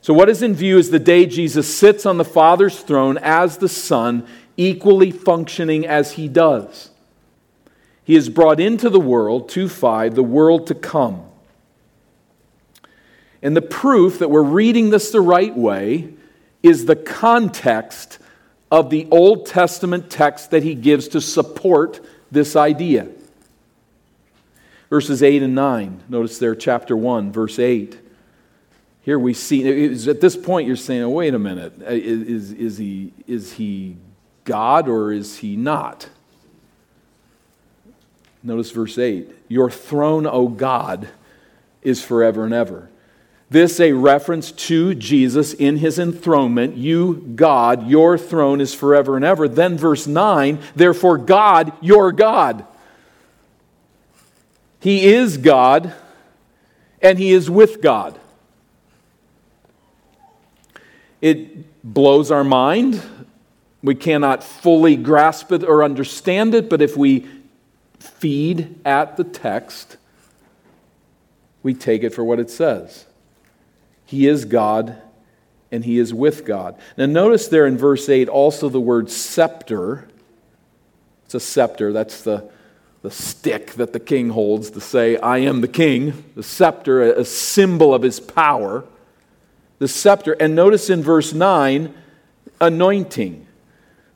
So, 0.00 0.14
what 0.14 0.28
is 0.28 0.40
in 0.40 0.54
view 0.54 0.78
is 0.78 0.90
the 0.90 1.00
day 1.00 1.26
Jesus 1.26 1.76
sits 1.76 2.06
on 2.06 2.18
the 2.18 2.24
Father's 2.24 2.78
throne 2.78 3.18
as 3.18 3.56
the 3.56 3.68
Son, 3.68 4.28
equally 4.56 5.10
functioning 5.10 5.88
as 5.88 6.12
he 6.12 6.28
does. 6.28 6.90
He 8.04 8.14
is 8.14 8.28
brought 8.28 8.60
into 8.60 8.88
the 8.88 9.00
world, 9.00 9.48
2 9.48 9.68
5, 9.68 10.14
the 10.14 10.22
world 10.22 10.68
to 10.68 10.76
come. 10.76 11.29
And 13.42 13.56
the 13.56 13.62
proof 13.62 14.18
that 14.18 14.30
we're 14.30 14.42
reading 14.42 14.90
this 14.90 15.10
the 15.10 15.20
right 15.20 15.56
way 15.56 16.12
is 16.62 16.84
the 16.84 16.96
context 16.96 18.18
of 18.70 18.90
the 18.90 19.08
Old 19.10 19.46
Testament 19.46 20.10
text 20.10 20.50
that 20.50 20.62
he 20.62 20.74
gives 20.74 21.08
to 21.08 21.20
support 21.20 22.00
this 22.30 22.54
idea. 22.54 23.08
Verses 24.90 25.22
8 25.22 25.42
and 25.42 25.54
9. 25.54 26.04
Notice 26.08 26.38
there, 26.38 26.54
chapter 26.54 26.96
1, 26.96 27.32
verse 27.32 27.58
8. 27.58 27.98
Here 29.02 29.18
we 29.18 29.32
see, 29.32 30.08
at 30.08 30.20
this 30.20 30.36
point, 30.36 30.66
you're 30.66 30.76
saying, 30.76 31.02
oh, 31.02 31.10
wait 31.10 31.32
a 31.32 31.38
minute, 31.38 31.72
uh, 31.80 31.90
is, 31.90 32.52
is, 32.52 32.76
he, 32.76 33.12
is 33.26 33.54
he 33.54 33.96
God 34.44 34.88
or 34.88 35.12
is 35.12 35.38
he 35.38 35.56
not? 35.56 36.08
Notice 38.42 38.70
verse 38.70 38.98
8 38.98 39.30
Your 39.48 39.70
throne, 39.70 40.26
O 40.26 40.48
God, 40.48 41.08
is 41.82 42.02
forever 42.02 42.44
and 42.44 42.54
ever. 42.54 42.90
This 43.50 43.80
a 43.80 43.92
reference 43.92 44.52
to 44.52 44.94
Jesus 44.94 45.52
in 45.52 45.78
his 45.78 45.98
enthronement. 45.98 46.76
You, 46.76 47.16
God, 47.34 47.88
your 47.88 48.16
throne 48.16 48.60
is 48.60 48.72
forever 48.72 49.16
and 49.16 49.24
ever. 49.24 49.48
Then 49.48 49.76
verse 49.76 50.06
9, 50.06 50.60
therefore 50.76 51.18
God, 51.18 51.72
your 51.80 52.12
God. 52.12 52.64
He 54.78 55.06
is 55.06 55.36
God 55.36 55.92
and 57.02 57.18
he 57.18 57.32
is 57.32 57.50
with 57.50 57.82
God. 57.82 58.20
It 61.20 61.82
blows 61.82 62.30
our 62.30 62.44
mind. 62.44 63.02
We 63.82 63.96
cannot 63.96 64.44
fully 64.44 64.94
grasp 64.94 65.50
it 65.50 65.64
or 65.64 65.82
understand 65.82 66.54
it, 66.54 66.70
but 66.70 66.80
if 66.80 66.96
we 66.96 67.26
feed 67.98 68.78
at 68.84 69.16
the 69.16 69.24
text, 69.24 69.96
we 71.62 71.74
take 71.74 72.04
it 72.04 72.14
for 72.14 72.22
what 72.22 72.38
it 72.38 72.48
says. 72.48 73.06
He 74.10 74.26
is 74.26 74.44
God 74.44 75.00
and 75.70 75.84
he 75.84 76.00
is 76.00 76.12
with 76.12 76.44
God. 76.44 76.76
Now, 76.96 77.06
notice 77.06 77.46
there 77.46 77.64
in 77.64 77.78
verse 77.78 78.08
8 78.08 78.28
also 78.28 78.68
the 78.68 78.80
word 78.80 79.08
scepter. 79.08 80.08
It's 81.26 81.36
a 81.36 81.38
scepter, 81.38 81.92
that's 81.92 82.22
the, 82.22 82.50
the 83.02 83.10
stick 83.12 83.74
that 83.74 83.92
the 83.92 84.00
king 84.00 84.30
holds 84.30 84.72
to 84.72 84.80
say, 84.80 85.16
I 85.16 85.38
am 85.38 85.60
the 85.60 85.68
king. 85.68 86.24
The 86.34 86.42
scepter, 86.42 87.04
a, 87.04 87.20
a 87.20 87.24
symbol 87.24 87.94
of 87.94 88.02
his 88.02 88.18
power. 88.18 88.84
The 89.78 89.86
scepter. 89.86 90.32
And 90.32 90.56
notice 90.56 90.90
in 90.90 91.04
verse 91.04 91.32
9, 91.32 91.94
anointing. 92.60 93.46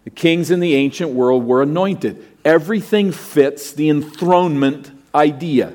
The 0.02 0.10
kings 0.10 0.50
in 0.50 0.58
the 0.58 0.74
ancient 0.74 1.12
world 1.12 1.44
were 1.44 1.62
anointed. 1.62 2.26
Everything 2.44 3.12
fits 3.12 3.72
the 3.72 3.88
enthronement 3.88 4.90
idea. 5.14 5.72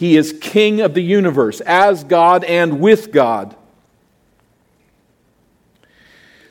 He 0.00 0.16
is 0.16 0.32
king 0.40 0.80
of 0.80 0.94
the 0.94 1.02
universe, 1.02 1.60
as 1.60 2.04
God 2.04 2.42
and 2.44 2.80
with 2.80 3.12
God. 3.12 3.54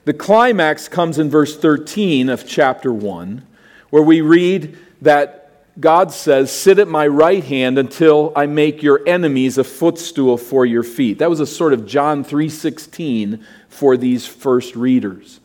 The 0.05 0.13
climax 0.13 0.87
comes 0.87 1.17
in 1.17 1.31
verse 1.31 1.57
13 1.57 2.29
of 2.29 2.47
chapter 2.47 2.93
1, 2.93 3.47
where 3.89 4.03
we 4.03 4.21
read 4.21 4.77
that 5.01 5.49
God 5.79 6.11
says, 6.11 6.51
Sit 6.51 6.77
at 6.77 6.87
my 6.87 7.07
right 7.07 7.43
hand 7.43 7.79
until 7.79 8.33
I 8.35 8.45
make 8.45 8.83
your 8.83 9.01
enemies 9.07 9.57
a 9.57 9.63
footstool 9.63 10.37
for 10.37 10.63
your 10.63 10.83
feet. 10.83 11.17
That 11.17 11.31
was 11.31 11.39
a 11.39 11.47
sort 11.47 11.73
of 11.73 11.87
John 11.87 12.23
3:16 12.23 13.43
for 13.67 13.97
these 13.97 14.27
first 14.27 14.75
readers. 14.75 15.39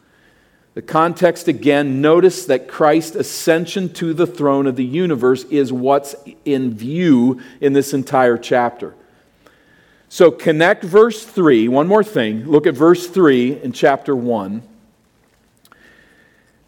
The 0.74 0.82
context 0.82 1.46
again, 1.46 2.00
notice 2.00 2.46
that 2.46 2.66
Christ's 2.66 3.14
ascension 3.14 3.92
to 3.94 4.12
the 4.12 4.26
throne 4.26 4.66
of 4.66 4.74
the 4.74 4.84
universe 4.84 5.44
is 5.44 5.72
what's 5.72 6.16
in 6.44 6.74
view 6.74 7.40
in 7.60 7.72
this 7.72 7.94
entire 7.94 8.36
chapter. 8.36 8.94
So 10.08 10.32
connect 10.32 10.82
verse 10.84 11.24
3, 11.24 11.68
one 11.68 11.86
more 11.86 12.04
thing. 12.04 12.46
Look 12.46 12.66
at 12.66 12.74
verse 12.74 13.06
3 13.06 13.62
in 13.62 13.72
chapter 13.72 14.16
1. 14.16 14.62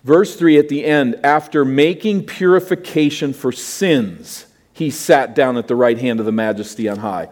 Verse 0.04 0.36
3 0.36 0.58
at 0.58 0.68
the 0.68 0.84
end, 0.84 1.18
after 1.24 1.64
making 1.64 2.26
purification 2.26 3.32
for 3.32 3.50
sins, 3.50 4.46
he 4.72 4.88
sat 4.88 5.34
down 5.34 5.56
at 5.56 5.66
the 5.66 5.74
right 5.74 5.98
hand 5.98 6.20
of 6.20 6.26
the 6.26 6.32
majesty 6.32 6.88
on 6.88 6.98
high. 6.98 7.28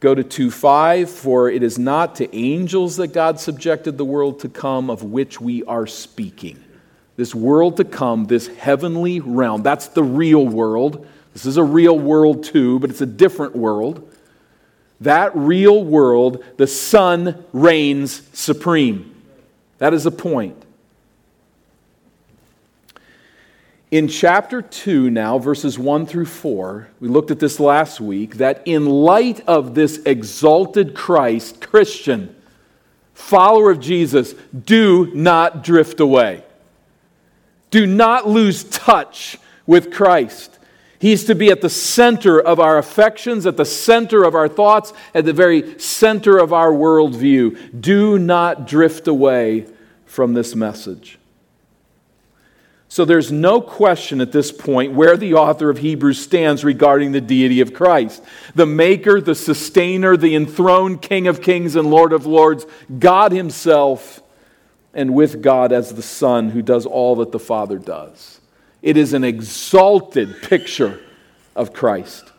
Go 0.00 0.14
to 0.14 0.22
2 0.22 0.50
5, 0.50 1.10
for 1.10 1.48
it 1.48 1.62
is 1.62 1.78
not 1.78 2.16
to 2.16 2.36
angels 2.36 2.96
that 2.96 3.08
God 3.08 3.40
subjected 3.40 3.96
the 3.96 4.04
world 4.04 4.40
to 4.40 4.48
come 4.48 4.90
of 4.90 5.02
which 5.02 5.40
we 5.40 5.64
are 5.64 5.86
speaking. 5.86 6.62
This 7.16 7.34
world 7.34 7.78
to 7.78 7.84
come, 7.84 8.26
this 8.26 8.46
heavenly 8.46 9.20
realm, 9.20 9.62
that's 9.62 9.88
the 9.88 10.04
real 10.04 10.46
world. 10.46 11.06
This 11.32 11.46
is 11.46 11.56
a 11.56 11.64
real 11.64 11.98
world 11.98 12.44
too, 12.44 12.78
but 12.78 12.90
it's 12.90 13.00
a 13.00 13.06
different 13.06 13.56
world. 13.56 14.06
That 15.00 15.34
real 15.34 15.82
world, 15.82 16.44
the 16.56 16.66
Son 16.66 17.44
reigns 17.52 18.22
supreme. 18.32 19.14
That 19.78 19.94
is 19.94 20.04
a 20.04 20.10
point. 20.10 20.62
In 23.90 24.08
chapter 24.08 24.62
2, 24.62 25.10
now, 25.10 25.38
verses 25.38 25.78
1 25.78 26.06
through 26.06 26.26
4, 26.26 26.88
we 26.98 27.06
looked 27.06 27.30
at 27.30 27.38
this 27.38 27.60
last 27.60 28.00
week, 28.00 28.36
that 28.36 28.62
in 28.64 28.86
light 28.86 29.40
of 29.46 29.76
this 29.76 29.98
exalted 30.04 30.92
Christ, 30.94 31.60
Christian, 31.60 32.34
follower 33.14 33.70
of 33.70 33.78
Jesus, 33.78 34.34
do 34.64 35.12
not 35.14 35.62
drift 35.62 36.00
away. 36.00 36.42
Do 37.70 37.86
not 37.86 38.26
lose 38.26 38.64
touch 38.64 39.38
with 39.66 39.92
Christ. 39.92 40.58
He's 40.98 41.24
to 41.26 41.36
be 41.36 41.50
at 41.50 41.60
the 41.60 41.70
center 41.70 42.40
of 42.40 42.58
our 42.58 42.78
affections, 42.78 43.46
at 43.46 43.56
the 43.56 43.64
center 43.64 44.24
of 44.24 44.34
our 44.34 44.48
thoughts, 44.48 44.92
at 45.14 45.24
the 45.24 45.32
very 45.32 45.78
center 45.78 46.38
of 46.38 46.52
our 46.52 46.72
worldview. 46.72 47.80
Do 47.80 48.18
not 48.18 48.66
drift 48.66 49.06
away 49.06 49.66
from 50.06 50.34
this 50.34 50.56
message. 50.56 51.18
So 52.96 53.04
there's 53.04 53.30
no 53.30 53.60
question 53.60 54.22
at 54.22 54.32
this 54.32 54.50
point 54.50 54.94
where 54.94 55.18
the 55.18 55.34
author 55.34 55.68
of 55.68 55.76
Hebrews 55.76 56.18
stands 56.18 56.64
regarding 56.64 57.12
the 57.12 57.20
deity 57.20 57.60
of 57.60 57.74
Christ. 57.74 58.24
The 58.54 58.64
maker, 58.64 59.20
the 59.20 59.34
sustainer, 59.34 60.16
the 60.16 60.34
enthroned 60.34 61.02
King 61.02 61.26
of 61.26 61.42
kings 61.42 61.76
and 61.76 61.90
Lord 61.90 62.14
of 62.14 62.24
lords, 62.24 62.64
God 62.98 63.32
Himself, 63.32 64.22
and 64.94 65.12
with 65.12 65.42
God 65.42 65.72
as 65.72 65.92
the 65.92 66.00
Son 66.00 66.48
who 66.48 66.62
does 66.62 66.86
all 66.86 67.16
that 67.16 67.32
the 67.32 67.38
Father 67.38 67.78
does. 67.78 68.40
It 68.80 68.96
is 68.96 69.12
an 69.12 69.24
exalted 69.24 70.40
picture 70.40 70.98
of 71.54 71.74
Christ. 71.74 72.32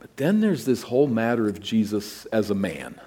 But 0.00 0.14
then 0.18 0.42
there's 0.42 0.66
this 0.66 0.82
whole 0.82 1.08
matter 1.08 1.48
of 1.48 1.62
Jesus 1.62 2.26
as 2.26 2.50
a 2.50 2.54
man. 2.54 3.00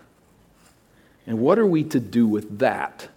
And 1.27 1.37
what 1.37 1.59
are 1.59 1.67
we 1.67 1.83
to 1.83 1.99
do 1.99 2.25
with 2.25 2.57
that? 2.57 3.09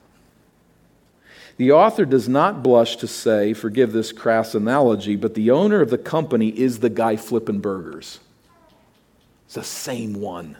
The 1.60 1.72
author 1.72 2.06
does 2.06 2.26
not 2.26 2.62
blush 2.62 2.96
to 2.96 3.06
say, 3.06 3.52
forgive 3.52 3.92
this 3.92 4.12
crass 4.12 4.54
analogy, 4.54 5.14
but 5.14 5.34
the 5.34 5.50
owner 5.50 5.82
of 5.82 5.90
the 5.90 5.98
company 5.98 6.48
is 6.48 6.78
the 6.78 6.88
guy 6.88 7.16
flipping 7.16 7.60
burgers. 7.60 8.18
It's 9.44 9.56
the 9.56 9.62
same 9.62 10.14
one. 10.14 10.56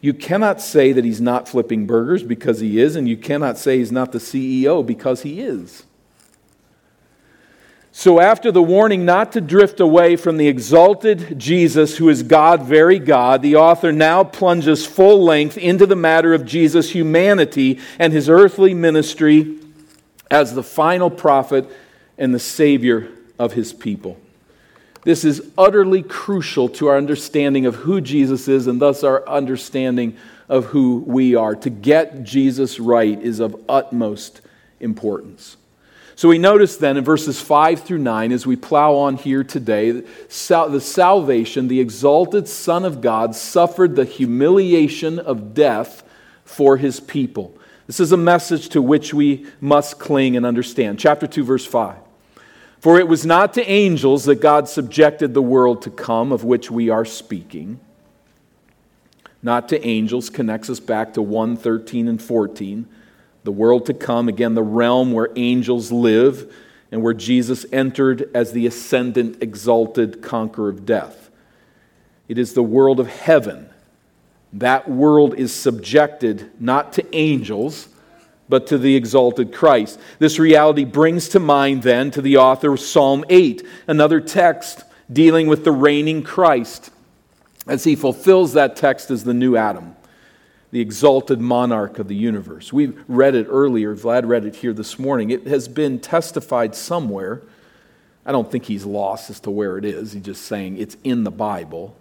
You 0.00 0.12
cannot 0.12 0.60
say 0.60 0.90
that 0.90 1.04
he's 1.04 1.20
not 1.20 1.48
flipping 1.48 1.86
burgers 1.86 2.24
because 2.24 2.58
he 2.58 2.80
is, 2.80 2.96
and 2.96 3.08
you 3.08 3.16
cannot 3.16 3.56
say 3.56 3.78
he's 3.78 3.92
not 3.92 4.10
the 4.10 4.18
CEO 4.18 4.84
because 4.84 5.22
he 5.22 5.42
is. 5.42 5.84
So, 7.98 8.20
after 8.20 8.52
the 8.52 8.62
warning 8.62 9.06
not 9.06 9.32
to 9.32 9.40
drift 9.40 9.80
away 9.80 10.16
from 10.16 10.36
the 10.36 10.48
exalted 10.48 11.38
Jesus, 11.38 11.96
who 11.96 12.10
is 12.10 12.22
God, 12.22 12.62
very 12.62 12.98
God, 12.98 13.40
the 13.40 13.56
author 13.56 13.90
now 13.90 14.22
plunges 14.22 14.84
full 14.84 15.24
length 15.24 15.56
into 15.56 15.86
the 15.86 15.96
matter 15.96 16.34
of 16.34 16.44
Jesus' 16.44 16.90
humanity 16.90 17.80
and 17.98 18.12
his 18.12 18.28
earthly 18.28 18.74
ministry 18.74 19.56
as 20.30 20.54
the 20.54 20.62
final 20.62 21.08
prophet 21.08 21.70
and 22.18 22.34
the 22.34 22.38
Savior 22.38 23.08
of 23.38 23.54
his 23.54 23.72
people. 23.72 24.18
This 25.04 25.24
is 25.24 25.50
utterly 25.56 26.02
crucial 26.02 26.68
to 26.68 26.88
our 26.88 26.98
understanding 26.98 27.64
of 27.64 27.76
who 27.76 28.02
Jesus 28.02 28.46
is 28.46 28.66
and 28.66 28.78
thus 28.78 29.04
our 29.04 29.26
understanding 29.26 30.18
of 30.50 30.66
who 30.66 31.02
we 31.06 31.34
are. 31.34 31.56
To 31.56 31.70
get 31.70 32.24
Jesus 32.24 32.78
right 32.78 33.18
is 33.18 33.40
of 33.40 33.56
utmost 33.70 34.42
importance. 34.80 35.56
So 36.16 36.30
we 36.30 36.38
notice 36.38 36.78
then 36.78 36.96
in 36.96 37.04
verses 37.04 37.42
5 37.42 37.82
through 37.82 37.98
9, 37.98 38.32
as 38.32 38.46
we 38.46 38.56
plow 38.56 38.94
on 38.94 39.16
here 39.16 39.44
today, 39.44 39.90
the 39.90 40.80
salvation, 40.80 41.68
the 41.68 41.78
exalted 41.78 42.48
Son 42.48 42.86
of 42.86 43.02
God, 43.02 43.34
suffered 43.34 43.94
the 43.94 44.06
humiliation 44.06 45.18
of 45.18 45.52
death 45.52 46.02
for 46.42 46.78
his 46.78 47.00
people. 47.00 47.54
This 47.86 48.00
is 48.00 48.12
a 48.12 48.16
message 48.16 48.70
to 48.70 48.80
which 48.80 49.12
we 49.12 49.46
must 49.60 49.98
cling 49.98 50.38
and 50.38 50.46
understand. 50.46 50.98
Chapter 50.98 51.26
2, 51.26 51.44
verse 51.44 51.66
5. 51.66 51.96
For 52.80 52.98
it 52.98 53.08
was 53.08 53.26
not 53.26 53.52
to 53.54 53.70
angels 53.70 54.24
that 54.24 54.40
God 54.40 54.70
subjected 54.70 55.34
the 55.34 55.42
world 55.42 55.82
to 55.82 55.90
come, 55.90 56.32
of 56.32 56.44
which 56.44 56.70
we 56.70 56.88
are 56.88 57.04
speaking. 57.04 57.78
Not 59.42 59.68
to 59.68 59.86
angels 59.86 60.30
connects 60.30 60.70
us 60.70 60.80
back 60.80 61.12
to 61.12 61.20
1 61.20 61.58
13 61.58 62.08
and 62.08 62.22
14. 62.22 62.88
The 63.46 63.52
world 63.52 63.86
to 63.86 63.94
come, 63.94 64.28
again, 64.28 64.54
the 64.54 64.62
realm 64.64 65.12
where 65.12 65.30
angels 65.36 65.92
live 65.92 66.52
and 66.90 67.00
where 67.00 67.14
Jesus 67.14 67.64
entered 67.70 68.28
as 68.34 68.50
the 68.50 68.66
ascendant, 68.66 69.40
exalted 69.40 70.20
conqueror 70.20 70.68
of 70.68 70.84
death. 70.84 71.30
It 72.26 72.38
is 72.38 72.54
the 72.54 72.62
world 72.64 72.98
of 72.98 73.06
heaven. 73.06 73.70
That 74.52 74.90
world 74.90 75.34
is 75.34 75.54
subjected 75.54 76.50
not 76.58 76.92
to 76.94 77.16
angels, 77.16 77.86
but 78.48 78.66
to 78.66 78.78
the 78.78 78.96
exalted 78.96 79.52
Christ. 79.52 80.00
This 80.18 80.40
reality 80.40 80.84
brings 80.84 81.28
to 81.28 81.38
mind, 81.38 81.84
then, 81.84 82.10
to 82.10 82.20
the 82.20 82.38
author 82.38 82.72
of 82.72 82.80
Psalm 82.80 83.24
8, 83.28 83.64
another 83.86 84.20
text 84.20 84.82
dealing 85.12 85.46
with 85.46 85.62
the 85.62 85.70
reigning 85.70 86.24
Christ, 86.24 86.90
as 87.68 87.84
he 87.84 87.94
fulfills 87.94 88.54
that 88.54 88.74
text 88.74 89.08
as 89.12 89.22
the 89.22 89.34
new 89.34 89.56
Adam, 89.56 89.94
the 90.70 90.80
exalted 90.80 91.40
monarch 91.40 91.98
of 91.98 92.08
the 92.08 92.16
universe. 92.16 92.72
We've 92.72 93.02
read 93.08 93.34
it 93.34 93.46
earlier. 93.48 93.94
Vlad 93.94 94.26
read 94.26 94.44
it 94.44 94.56
here 94.56 94.72
this 94.72 94.98
morning. 94.98 95.30
It 95.30 95.46
has 95.46 95.68
been 95.68 95.98
testified 96.00 96.74
somewhere. 96.74 97.42
I 98.24 98.32
don't 98.32 98.50
think 98.50 98.64
he's 98.64 98.84
lost 98.84 99.30
as 99.30 99.40
to 99.40 99.50
where 99.50 99.78
it 99.78 99.84
is. 99.84 100.12
He's 100.12 100.22
just 100.22 100.42
saying 100.42 100.78
it's 100.78 100.96
in 101.04 101.24
the 101.24 101.30
Bible. 101.30 101.96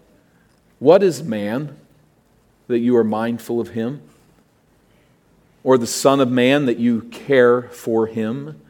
What 0.80 1.04
is 1.04 1.24
man 1.24 1.78
that 2.68 2.80
you 2.80 2.98
are 2.98 3.04
mindful 3.04 3.62
of 3.62 3.70
him? 3.70 4.02
or 5.66 5.80
the 5.80 5.88
Son 5.88 6.22
of 6.22 6.30
Man 6.32 6.68
that 6.68 6.78
you 6.78 7.02
care 7.02 7.64
for 7.64 8.06
him. 8.06 8.62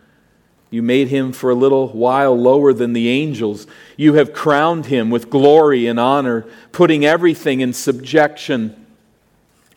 You 0.71 0.81
made 0.81 1.09
him 1.09 1.33
for 1.33 1.49
a 1.49 1.55
little 1.55 1.89
while 1.89 2.39
lower 2.39 2.71
than 2.71 2.93
the 2.93 3.09
angels. 3.09 3.67
You 3.97 4.13
have 4.13 4.33
crowned 4.33 4.85
him 4.85 5.09
with 5.09 5.29
glory 5.29 5.87
and 5.87 5.99
honor, 5.99 6.47
putting 6.71 7.05
everything 7.05 7.59
in 7.59 7.73
subjection 7.73 8.84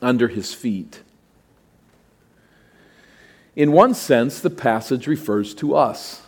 under 0.01 0.29
his 0.29 0.55
feet. 0.55 1.03
In 3.57 3.73
one 3.73 3.95
sense, 3.95 4.41
the 4.41 4.51
passage 4.51 5.07
refers 5.07 5.55
to 5.55 5.75
us. 5.75 6.23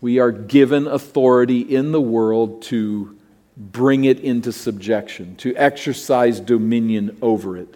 We 0.00 0.18
are 0.18 0.30
given 0.30 0.86
authority 0.86 1.60
in 1.60 1.92
the 1.92 2.00
world 2.00 2.62
to 2.62 3.16
bring 3.56 4.04
it 4.04 4.20
into 4.20 4.52
subjection, 4.52 5.34
to 5.36 5.54
exercise 5.56 6.38
dominion 6.38 7.16
over 7.22 7.56
it. 7.56 7.74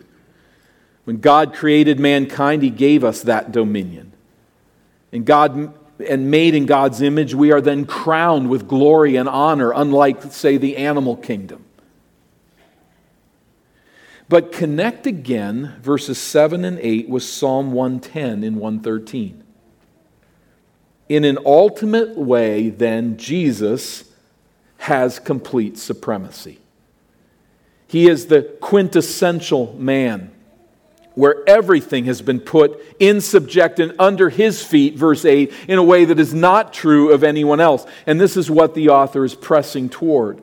When 1.05 1.17
God 1.17 1.55
created 1.55 1.99
mankind, 1.99 2.63
He 2.63 2.71
gave 2.71 3.03
us 3.03 3.23
that 3.23 3.51
dominion. 3.51 4.13
And 5.13 5.25
God 5.25 5.75
and 6.09 6.31
made 6.31 6.55
in 6.55 6.67
God's 6.67 7.03
image, 7.03 7.35
we 7.35 7.53
are 7.53 7.61
then 7.61 7.85
crowned 7.85 8.49
with 8.49 8.69
glory 8.69 9.17
and 9.17 9.29
honor, 9.29 9.73
unlike, 9.75 10.23
say, 10.33 10.57
the 10.57 10.77
animal 10.77 11.17
kingdom. 11.17 11.65
But 14.31 14.53
connect 14.53 15.09
again 15.09 15.75
verses 15.83 16.17
7 16.17 16.65
and 16.65 16.79
8 16.79 17.09
with 17.09 17.25
Psalm 17.25 17.73
110 17.73 18.45
and 18.45 18.59
113. 18.59 19.43
In 21.09 21.25
an 21.25 21.37
ultimate 21.45 22.17
way, 22.17 22.71
then, 22.71 23.17
Jesus 23.17 24.05
has 24.79 25.19
complete 25.19 25.77
supremacy. 25.77 26.61
He 27.89 28.09
is 28.09 28.27
the 28.27 28.43
quintessential 28.61 29.75
man 29.77 30.31
where 31.15 31.43
everything 31.49 32.05
has 32.05 32.23
been 32.23 32.39
put 32.39 32.81
in 33.01 33.21
subject 33.21 33.81
and 33.81 33.93
under 33.99 34.31
his 34.31 34.63
feet, 34.63 34.95
verse 34.95 35.25
8, 35.25 35.53
in 35.67 35.77
a 35.77 35.83
way 35.83 36.05
that 36.05 36.21
is 36.21 36.33
not 36.33 36.73
true 36.73 37.11
of 37.11 37.25
anyone 37.25 37.59
else. 37.59 37.85
And 38.07 38.21
this 38.21 38.37
is 38.37 38.49
what 38.49 38.77
the 38.77 38.91
author 38.91 39.25
is 39.25 39.35
pressing 39.35 39.89
toward. 39.89 40.41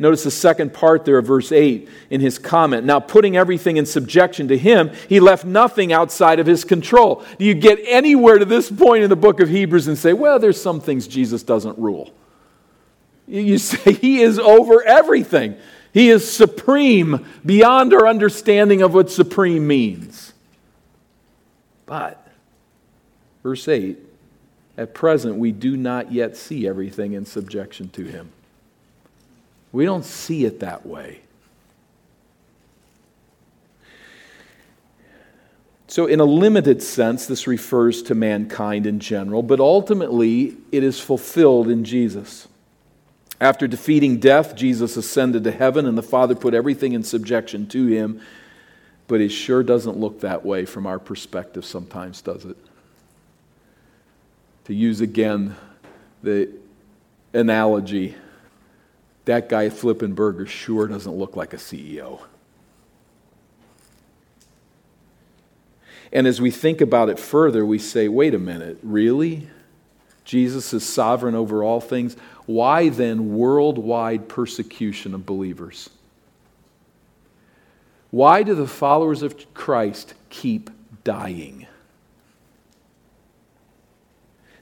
Notice 0.00 0.24
the 0.24 0.30
second 0.30 0.72
part 0.72 1.04
there 1.04 1.18
of 1.18 1.26
verse 1.26 1.52
8 1.52 1.86
in 2.08 2.22
his 2.22 2.38
comment. 2.38 2.86
Now, 2.86 3.00
putting 3.00 3.36
everything 3.36 3.76
in 3.76 3.84
subjection 3.84 4.48
to 4.48 4.56
him, 4.56 4.92
he 5.10 5.20
left 5.20 5.44
nothing 5.44 5.92
outside 5.92 6.40
of 6.40 6.46
his 6.46 6.64
control. 6.64 7.22
Do 7.38 7.44
you 7.44 7.52
get 7.52 7.78
anywhere 7.84 8.38
to 8.38 8.46
this 8.46 8.70
point 8.70 9.04
in 9.04 9.10
the 9.10 9.16
book 9.16 9.40
of 9.40 9.50
Hebrews 9.50 9.88
and 9.88 9.98
say, 9.98 10.14
well, 10.14 10.38
there's 10.38 10.58
some 10.60 10.80
things 10.80 11.06
Jesus 11.06 11.42
doesn't 11.42 11.78
rule? 11.78 12.14
You 13.28 13.58
say 13.58 13.92
he 13.92 14.22
is 14.22 14.38
over 14.38 14.82
everything. 14.82 15.56
He 15.92 16.08
is 16.08 16.28
supreme 16.28 17.26
beyond 17.44 17.92
our 17.92 18.08
understanding 18.08 18.80
of 18.80 18.94
what 18.94 19.10
supreme 19.10 19.66
means. 19.66 20.32
But, 21.84 22.26
verse 23.42 23.68
8, 23.68 23.98
at 24.78 24.94
present 24.94 25.36
we 25.36 25.52
do 25.52 25.76
not 25.76 26.10
yet 26.10 26.38
see 26.38 26.66
everything 26.66 27.12
in 27.12 27.26
subjection 27.26 27.90
to 27.90 28.04
him. 28.04 28.30
We 29.72 29.84
don't 29.84 30.04
see 30.04 30.44
it 30.44 30.60
that 30.60 30.84
way. 30.86 31.20
So, 35.86 36.06
in 36.06 36.20
a 36.20 36.24
limited 36.24 36.82
sense, 36.84 37.26
this 37.26 37.48
refers 37.48 38.02
to 38.04 38.14
mankind 38.14 38.86
in 38.86 39.00
general, 39.00 39.42
but 39.42 39.58
ultimately 39.58 40.56
it 40.70 40.84
is 40.84 41.00
fulfilled 41.00 41.68
in 41.68 41.84
Jesus. 41.84 42.46
After 43.40 43.66
defeating 43.66 44.20
death, 44.20 44.54
Jesus 44.54 44.96
ascended 44.96 45.42
to 45.44 45.50
heaven, 45.50 45.86
and 45.86 45.98
the 45.98 46.02
Father 46.02 46.34
put 46.34 46.54
everything 46.54 46.92
in 46.92 47.02
subjection 47.02 47.66
to 47.68 47.86
him. 47.86 48.20
But 49.08 49.20
it 49.20 49.30
sure 49.30 49.64
doesn't 49.64 49.96
look 49.96 50.20
that 50.20 50.44
way 50.44 50.64
from 50.64 50.86
our 50.86 51.00
perspective 51.00 51.64
sometimes, 51.64 52.22
does 52.22 52.44
it? 52.44 52.56
To 54.66 54.74
use 54.74 55.00
again 55.00 55.56
the 56.22 56.50
analogy, 57.32 58.14
that 59.30 59.48
guy 59.48 59.70
flipping 59.70 60.12
burgers 60.12 60.50
sure 60.50 60.88
doesn't 60.88 61.14
look 61.14 61.36
like 61.36 61.52
a 61.52 61.56
CEO. 61.56 62.20
And 66.12 66.26
as 66.26 66.40
we 66.40 66.50
think 66.50 66.80
about 66.80 67.08
it 67.08 67.16
further, 67.16 67.64
we 67.64 67.78
say, 67.78 68.08
wait 68.08 68.34
a 68.34 68.40
minute, 68.40 68.78
really? 68.82 69.48
Jesus 70.24 70.74
is 70.74 70.84
sovereign 70.84 71.36
over 71.36 71.62
all 71.62 71.80
things. 71.80 72.16
Why 72.46 72.88
then 72.88 73.36
worldwide 73.36 74.28
persecution 74.28 75.14
of 75.14 75.26
believers? 75.26 75.88
Why 78.10 78.42
do 78.42 78.56
the 78.56 78.66
followers 78.66 79.22
of 79.22 79.54
Christ 79.54 80.14
keep 80.28 80.70
dying? 81.04 81.68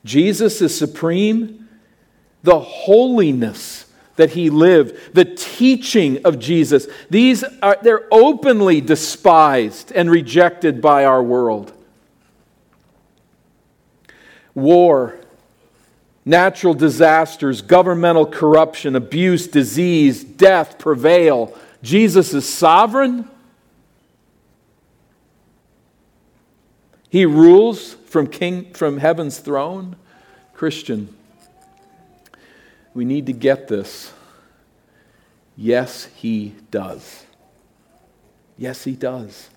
Jesus 0.04 0.60
is 0.60 0.76
supreme. 0.76 1.70
The 2.42 2.60
holiness 2.60 3.86
that 4.18 4.30
he 4.30 4.50
lived, 4.50 5.14
the 5.14 5.24
teaching 5.24 6.20
of 6.24 6.38
Jesus, 6.38 6.86
these 7.08 7.42
are 7.62 7.78
they're 7.82 8.06
openly 8.12 8.80
despised 8.80 9.90
and 9.92 10.10
rejected 10.10 10.82
by 10.82 11.04
our 11.04 11.22
world. 11.22 11.72
War, 14.54 15.18
natural 16.24 16.74
disasters, 16.74 17.62
governmental 17.62 18.26
corruption, 18.26 18.96
abuse, 18.96 19.46
disease, 19.46 20.24
death 20.24 20.78
prevail. 20.78 21.56
Jesus 21.82 22.34
is 22.34 22.46
sovereign. 22.46 23.30
He 27.08 27.24
rules 27.24 27.94
from, 27.94 28.26
king, 28.26 28.74
from 28.74 28.98
heaven's 28.98 29.38
throne. 29.38 29.96
Christian, 30.54 31.16
we 32.98 33.04
need 33.04 33.26
to 33.26 33.32
get 33.32 33.68
this. 33.68 34.12
Yes, 35.56 36.08
he 36.16 36.56
does. 36.72 37.24
Yes, 38.56 38.82
he 38.82 38.96
does. 38.96 39.50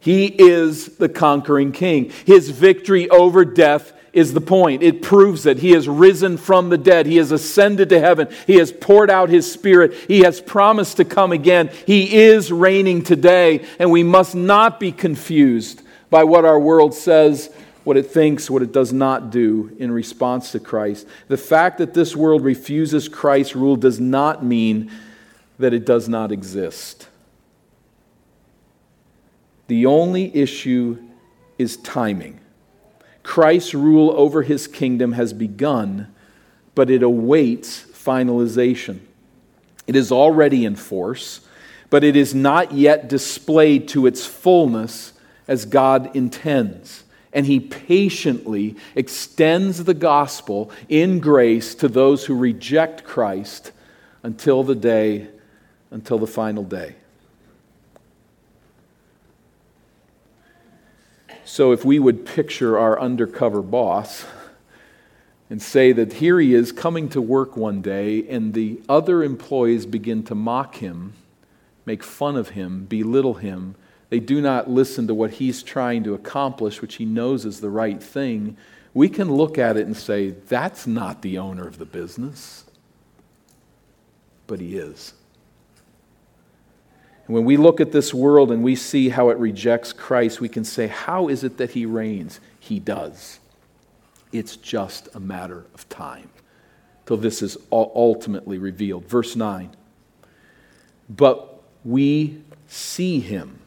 He 0.00 0.24
is 0.24 0.96
the 0.96 1.10
conquering 1.10 1.70
king. 1.70 2.10
His 2.24 2.48
victory 2.48 3.10
over 3.10 3.44
death 3.44 3.92
is 4.14 4.32
the 4.32 4.40
point. 4.40 4.82
It 4.82 5.02
proves 5.02 5.42
that 5.42 5.58
He 5.58 5.72
has 5.72 5.86
risen 5.86 6.38
from 6.38 6.70
the 6.70 6.78
dead. 6.78 7.04
He 7.04 7.18
has 7.18 7.30
ascended 7.30 7.90
to 7.90 8.00
heaven. 8.00 8.28
He 8.46 8.54
has 8.54 8.72
poured 8.72 9.10
out 9.10 9.28
His 9.28 9.52
Spirit. 9.52 9.92
He 9.92 10.20
has 10.20 10.40
promised 10.40 10.96
to 10.96 11.04
come 11.04 11.32
again. 11.32 11.70
He 11.84 12.20
is 12.20 12.50
reigning 12.50 13.02
today, 13.02 13.66
and 13.78 13.90
we 13.90 14.02
must 14.02 14.34
not 14.34 14.80
be 14.80 14.92
confused 14.92 15.82
by 16.08 16.24
what 16.24 16.46
our 16.46 16.58
world 16.58 16.94
says, 16.94 17.50
what 17.88 17.96
it 17.96 18.10
thinks, 18.10 18.50
what 18.50 18.60
it 18.60 18.70
does 18.70 18.92
not 18.92 19.30
do 19.30 19.74
in 19.78 19.90
response 19.90 20.52
to 20.52 20.60
Christ. 20.60 21.06
The 21.28 21.38
fact 21.38 21.78
that 21.78 21.94
this 21.94 22.14
world 22.14 22.44
refuses 22.44 23.08
Christ's 23.08 23.56
rule 23.56 23.76
does 23.76 23.98
not 23.98 24.44
mean 24.44 24.90
that 25.58 25.72
it 25.72 25.86
does 25.86 26.06
not 26.06 26.30
exist. 26.30 27.08
The 29.68 29.86
only 29.86 30.36
issue 30.36 31.02
is 31.56 31.78
timing. 31.78 32.40
Christ's 33.22 33.72
rule 33.72 34.10
over 34.10 34.42
his 34.42 34.66
kingdom 34.66 35.12
has 35.12 35.32
begun, 35.32 36.14
but 36.74 36.90
it 36.90 37.02
awaits 37.02 37.84
finalization. 37.84 38.98
It 39.86 39.96
is 39.96 40.12
already 40.12 40.66
in 40.66 40.76
force, 40.76 41.40
but 41.88 42.04
it 42.04 42.16
is 42.16 42.34
not 42.34 42.72
yet 42.72 43.08
displayed 43.08 43.88
to 43.88 44.06
its 44.06 44.26
fullness 44.26 45.14
as 45.46 45.64
God 45.64 46.14
intends. 46.14 47.04
And 47.32 47.46
he 47.46 47.60
patiently 47.60 48.76
extends 48.94 49.84
the 49.84 49.94
gospel 49.94 50.70
in 50.88 51.20
grace 51.20 51.74
to 51.76 51.88
those 51.88 52.24
who 52.24 52.34
reject 52.34 53.04
Christ 53.04 53.72
until 54.22 54.62
the 54.62 54.74
day, 54.74 55.28
until 55.90 56.18
the 56.18 56.26
final 56.26 56.64
day. 56.64 56.94
So, 61.44 61.72
if 61.72 61.84
we 61.84 61.98
would 61.98 62.26
picture 62.26 62.78
our 62.78 63.00
undercover 63.00 63.62
boss 63.62 64.26
and 65.48 65.62
say 65.62 65.92
that 65.92 66.14
here 66.14 66.38
he 66.38 66.54
is 66.54 66.72
coming 66.72 67.08
to 67.08 67.22
work 67.22 67.56
one 67.56 67.80
day, 67.80 68.28
and 68.28 68.52
the 68.52 68.80
other 68.86 69.22
employees 69.22 69.86
begin 69.86 70.22
to 70.24 70.34
mock 70.34 70.76
him, 70.76 71.14
make 71.86 72.02
fun 72.02 72.36
of 72.36 72.50
him, 72.50 72.84
belittle 72.84 73.34
him, 73.34 73.76
they 74.10 74.20
do 74.20 74.40
not 74.40 74.70
listen 74.70 75.06
to 75.06 75.14
what 75.14 75.32
he's 75.32 75.62
trying 75.62 76.04
to 76.04 76.14
accomplish, 76.14 76.80
which 76.80 76.96
he 76.96 77.04
knows 77.04 77.44
is 77.44 77.60
the 77.60 77.70
right 77.70 78.02
thing, 78.02 78.56
we 78.94 79.08
can 79.08 79.30
look 79.30 79.58
at 79.58 79.76
it 79.76 79.86
and 79.86 79.96
say, 79.96 80.30
that's 80.30 80.86
not 80.86 81.22
the 81.22 81.38
owner 81.38 81.66
of 81.66 81.78
the 81.78 81.84
business. 81.84 82.64
But 84.46 84.60
he 84.60 84.76
is. 84.76 85.12
And 87.26 87.34
when 87.34 87.44
we 87.44 87.58
look 87.58 87.80
at 87.80 87.92
this 87.92 88.14
world 88.14 88.50
and 88.50 88.64
we 88.64 88.74
see 88.74 89.10
how 89.10 89.28
it 89.28 89.36
rejects 89.36 89.92
Christ, 89.92 90.40
we 90.40 90.48
can 90.48 90.64
say, 90.64 90.86
how 90.86 91.28
is 91.28 91.44
it 91.44 91.58
that 91.58 91.72
he 91.72 91.84
reigns? 91.84 92.40
He 92.58 92.80
does. 92.80 93.38
It's 94.32 94.56
just 94.56 95.08
a 95.14 95.20
matter 95.20 95.66
of 95.74 95.86
time 95.90 96.30
till 97.04 97.18
this 97.18 97.42
is 97.42 97.58
ultimately 97.70 98.56
revealed. 98.56 99.04
Verse 99.06 99.36
9. 99.36 99.70
But 101.10 101.62
we 101.84 102.42
see 102.66 103.20
him 103.20 103.60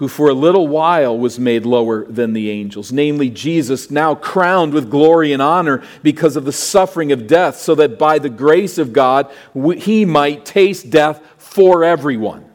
who 0.00 0.08
for 0.08 0.30
a 0.30 0.34
little 0.34 0.66
while 0.66 1.16
was 1.16 1.38
made 1.38 1.66
lower 1.66 2.06
than 2.06 2.32
the 2.32 2.48
angels, 2.48 2.90
namely 2.90 3.28
Jesus, 3.28 3.90
now 3.90 4.14
crowned 4.14 4.72
with 4.72 4.90
glory 4.90 5.30
and 5.30 5.42
honor 5.42 5.82
because 6.02 6.36
of 6.36 6.46
the 6.46 6.52
suffering 6.52 7.12
of 7.12 7.26
death, 7.26 7.58
so 7.58 7.74
that 7.74 7.98
by 7.98 8.18
the 8.18 8.30
grace 8.30 8.78
of 8.78 8.94
God 8.94 9.30
he 9.76 10.06
might 10.06 10.46
taste 10.46 10.88
death 10.88 11.20
for 11.36 11.84
everyone. 11.84 12.46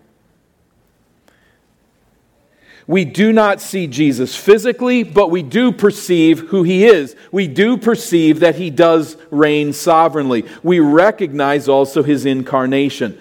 We 2.88 3.06
do 3.06 3.32
not 3.32 3.62
see 3.62 3.86
Jesus 3.86 4.36
physically, 4.36 5.04
but 5.04 5.30
we 5.30 5.44
do 5.44 5.72
perceive 5.72 6.50
who 6.50 6.64
he 6.64 6.86
is. 6.86 7.16
We 7.32 7.48
do 7.48 7.78
perceive 7.78 8.40
that 8.40 8.56
he 8.56 8.72
does 8.72 9.18
reign 9.30 9.72
sovereignly. 9.72 10.46
We 10.64 10.80
recognize 10.80 11.70
also 11.70 12.02
his 12.02 12.26
incarnation. 12.26 13.20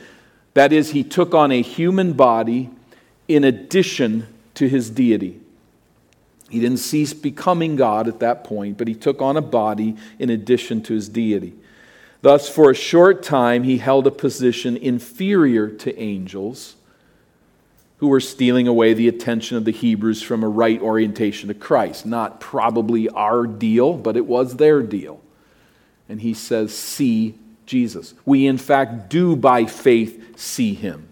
That 0.55 0.73
is, 0.73 0.93
he 0.93 1.05
took 1.05 1.35
on 1.35 1.53
a 1.53 1.61
human 1.61 2.15
body 2.15 2.71
in 3.29 3.45
addition 3.45 4.27
to 4.55 4.69
his 4.69 4.91
deity. 4.91 5.41
He 6.51 6.61
didn't 6.61 6.79
cease 6.79 7.13
becoming 7.13 7.77
God 7.77 8.07
at 8.07 8.21
that 8.21 8.45
point, 8.45 8.79
but 8.79 8.87
he 8.87 8.95
took 8.95 9.21
on 9.21 9.37
a 9.37 9.43
body 9.43 9.97
in 10.19 10.31
addition 10.31 10.83
to 10.85 10.95
his 10.95 11.09
deity. 11.09 11.55
Thus, 12.23 12.49
for 12.49 12.71
a 12.71 12.75
short 12.75 13.23
time, 13.23 13.65
he 13.65 13.79
held 13.79 14.07
a 14.07 14.11
position 14.11 14.77
inferior 14.77 15.69
to 15.69 15.99
angels 15.99 16.77
who 17.99 18.09
were 18.09 18.21
stealing 18.21 18.69
away 18.69 18.95
the 18.95 19.09
attention 19.09 19.57
of 19.57 19.65
the 19.65 19.73
Hebrews 19.73 20.23
from 20.23 20.43
a 20.43 20.49
right 20.49 20.81
orientation 20.81 21.49
to 21.49 21.55
Christ. 21.55 22.07
Not 22.07 22.41
probably 22.41 23.09
our 23.09 23.47
deal, 23.47 23.95
but 23.95 24.17
it 24.17 24.27
was 24.27 24.57
their 24.57 24.83
deal. 24.83 25.21
And 26.09 26.21
he 26.21 26.35
says, 26.35 26.77
See 26.77 27.39
Jesus. 27.67 28.15
We, 28.25 28.47
in 28.47 28.59
fact, 28.59 29.09
do 29.09 29.37
by 29.37 29.65
faith 29.65 30.39
see 30.39 30.75
him. 30.75 31.09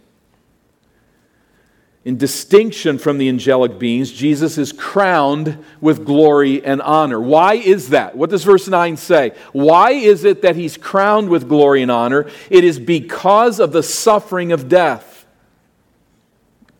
In 2.05 2.17
distinction 2.17 2.99
from 2.99 3.19
the 3.19 3.29
angelic 3.29 3.79
beings, 3.79 4.11
Jesus 4.11 4.59
is 4.59 4.73
crowned 4.73 5.65
with 5.81 6.05
glory 6.05 6.65
and 6.65 6.83
honor. 6.83 7.21
Why 7.21 7.55
is 7.55 7.91
that? 7.91 8.17
What 8.17 8.31
does 8.31 8.43
verse 8.43 8.67
9 8.67 8.97
say? 8.97 9.33
Why 9.53 9.93
is 9.93 10.25
it 10.25 10.43
that 10.43 10.57
he's 10.57 10.77
crowned 10.77 11.29
with 11.29 11.49
glory 11.49 11.81
and 11.81 11.93
honor? 11.93 12.29
It 12.51 12.65
is 12.65 12.81
because 12.81 13.61
of 13.61 13.71
the 13.71 13.85
suffering 13.85 14.51
of 14.51 14.69
death. 14.69 15.25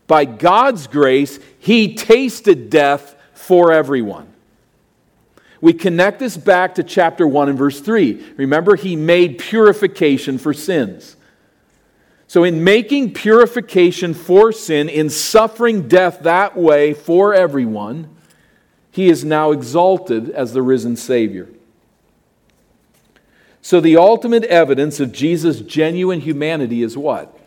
By 0.07 0.25
God's 0.25 0.87
grace, 0.87 1.39
he 1.57 1.95
tasted 1.95 2.69
death 2.69 3.15
for 3.33 3.71
everyone. 3.71 4.27
We 5.61 5.71
connect 5.71 6.19
this 6.19 6.35
back 6.35 6.75
to 6.75 6.83
chapter 6.83 7.25
1 7.25 7.47
and 7.47 7.57
verse 7.57 7.79
3. 7.79 8.33
Remember, 8.35 8.75
he 8.75 8.97
made 8.97 9.37
purification 9.37 10.37
for 10.37 10.53
sins. 10.53 11.15
So, 12.33 12.43
in 12.43 12.63
making 12.63 13.13
purification 13.13 14.15
for 14.15 14.51
sin, 14.51 14.89
in 14.89 15.11
suffering 15.11 15.87
death 15.87 16.21
that 16.21 16.57
way 16.57 16.95
for 16.95 17.31
everyone, 17.31 18.09
he 18.89 19.07
is 19.07 19.23
now 19.23 19.51
exalted 19.51 20.31
as 20.31 20.51
the 20.51 20.63
risen 20.63 20.95
Savior. 20.95 21.47
So, 23.61 23.79
the 23.79 23.97
ultimate 23.97 24.45
evidence 24.45 24.99
of 24.99 25.11
Jesus' 25.11 25.61
genuine 25.61 26.21
humanity 26.21 26.81
is 26.81 26.97
what? 26.97 27.37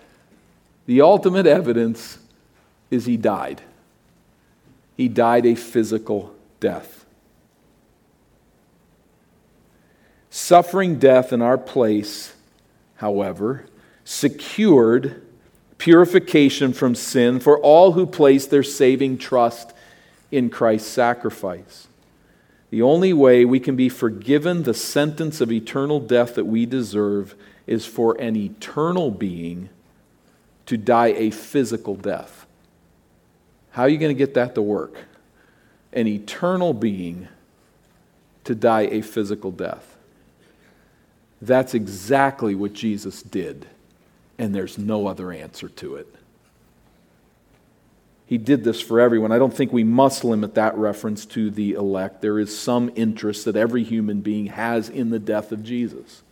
The 0.87 1.01
ultimate 1.01 1.49
evidence 1.49 2.19
is 2.89 3.07
he 3.07 3.17
died. 3.17 3.63
He 4.97 5.09
died 5.09 5.47
a 5.47 5.57
physical 5.57 6.33
death. 6.61 7.05
Suffering 10.31 11.01
death 11.01 11.33
in 11.33 11.43
our 11.43 11.59
place, 11.59 12.37
however, 12.99 13.67
secured 14.07 15.21
purification 15.79 16.73
from 16.73 16.95
sin 16.95 17.41
for 17.41 17.59
all 17.59 17.93
who 17.93 18.07
place 18.07 18.47
their 18.47 18.63
saving 18.63 19.19
trust 19.19 19.73
in 20.31 20.49
Christ's 20.49 20.89
sacrifice. 20.89 21.89
The 22.71 22.83
only 22.83 23.13
way 23.13 23.45
we 23.45 23.59
can 23.59 23.75
be 23.75 23.89
forgiven 23.89 24.63
the 24.63 24.75
sentence 24.75 25.41
of 25.41 25.51
eternal 25.51 25.99
death 25.99 26.37
that 26.37 26.45
we 26.45 26.67
deserve 26.67 27.35
is 27.67 27.85
for 27.85 28.15
an 28.21 28.37
eternal 28.37 29.11
being 29.11 29.71
to 30.67 30.77
die 30.77 31.09
a 31.09 31.31
physical 31.31 31.97
death. 31.97 32.47
How 33.71 33.83
are 33.83 33.89
you 33.89 33.99
going 33.99 34.15
to 34.15 34.19
get 34.19 34.35
that 34.35 34.55
to 34.55 34.63
work? 34.63 34.99
An 35.93 36.07
eternal 36.07 36.73
being 36.73 37.27
to 38.45 38.55
die 38.55 38.83
a 38.83 39.01
physical 39.01 39.51
death. 39.51 39.97
That's 41.43 41.75
exactly 41.75 42.55
what 42.55 42.73
Jesus 42.73 43.21
did 43.21 43.67
and 44.39 44.55
there's 44.55 44.79
no 44.79 45.07
other 45.07 45.33
answer 45.33 45.69
to 45.69 45.97
it. 45.97 46.15
He 48.27 48.39
did 48.39 48.65
this 48.65 48.81
for 48.81 49.01
everyone. 49.01 49.31
I 49.31 49.39
don't 49.39 49.55
think 49.55 49.73
we 49.73 49.85
must 49.85 50.25
limit 50.25 50.57
that 50.57 50.77
reference 50.77 51.25
to 51.27 51.49
the 51.49 51.75
elect. 51.75 52.23
There 52.23 52.41
is 52.41 52.57
some 52.57 52.91
interest 52.97 53.45
that 53.45 53.55
every 53.55 53.85
human 53.85 54.21
being 54.21 54.47
has 54.47 54.89
in 54.89 55.11
the 55.11 55.21
death 55.21 55.53
of 55.53 55.63
Jesus. 55.63 56.23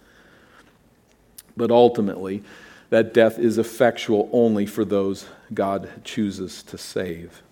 But 1.57 1.71
ultimately, 1.71 2.43
that 2.90 3.14
death 3.14 3.38
is 3.38 3.59
effectual 3.59 4.29
only 4.33 4.67
for 4.67 4.85
those 4.85 5.27
God 5.53 5.88
chooses 6.03 6.64
to 6.64 6.77
save. 6.77 7.43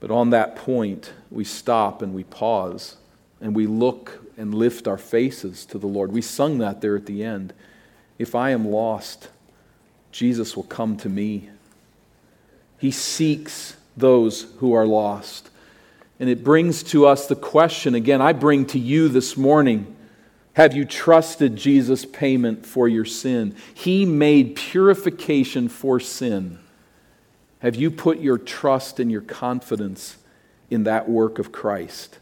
But 0.00 0.10
on 0.10 0.30
that 0.30 0.56
point, 0.56 1.12
we 1.30 1.44
stop 1.44 2.02
and 2.02 2.14
we 2.14 2.24
pause 2.24 2.96
and 3.40 3.54
we 3.54 3.66
look 3.66 4.24
and 4.36 4.54
lift 4.54 4.88
our 4.88 4.98
faces 4.98 5.64
to 5.66 5.78
the 5.78 5.86
Lord. 5.86 6.12
We 6.12 6.20
sung 6.20 6.58
that 6.58 6.80
there 6.80 6.96
at 6.96 7.06
the 7.06 7.22
end. 7.22 7.54
If 8.18 8.34
I 8.34 8.50
am 8.50 8.68
lost, 8.68 9.28
Jesus 10.12 10.56
will 10.56 10.64
come 10.64 10.96
to 10.98 11.08
me. 11.08 11.48
He 12.78 12.90
seeks 12.90 13.76
those 13.96 14.42
who 14.58 14.72
are 14.72 14.86
lost. 14.86 15.50
And 16.18 16.28
it 16.28 16.44
brings 16.44 16.82
to 16.84 17.06
us 17.06 17.26
the 17.26 17.36
question 17.36 17.94
again, 17.94 18.22
I 18.22 18.32
bring 18.32 18.66
to 18.66 18.78
you 18.78 19.08
this 19.08 19.36
morning 19.36 19.96
have 20.56 20.74
you 20.74 20.86
trusted 20.86 21.54
Jesus' 21.54 22.06
payment 22.06 22.64
for 22.64 22.88
your 22.88 23.04
sin? 23.04 23.54
He 23.74 24.06
made 24.06 24.56
purification 24.56 25.68
for 25.68 26.00
sin. 26.00 26.58
Have 27.58 27.76
you 27.76 27.90
put 27.90 28.20
your 28.20 28.38
trust 28.38 28.98
and 28.98 29.12
your 29.12 29.20
confidence 29.20 30.16
in 30.70 30.84
that 30.84 31.10
work 31.10 31.38
of 31.38 31.52
Christ? 31.52 32.18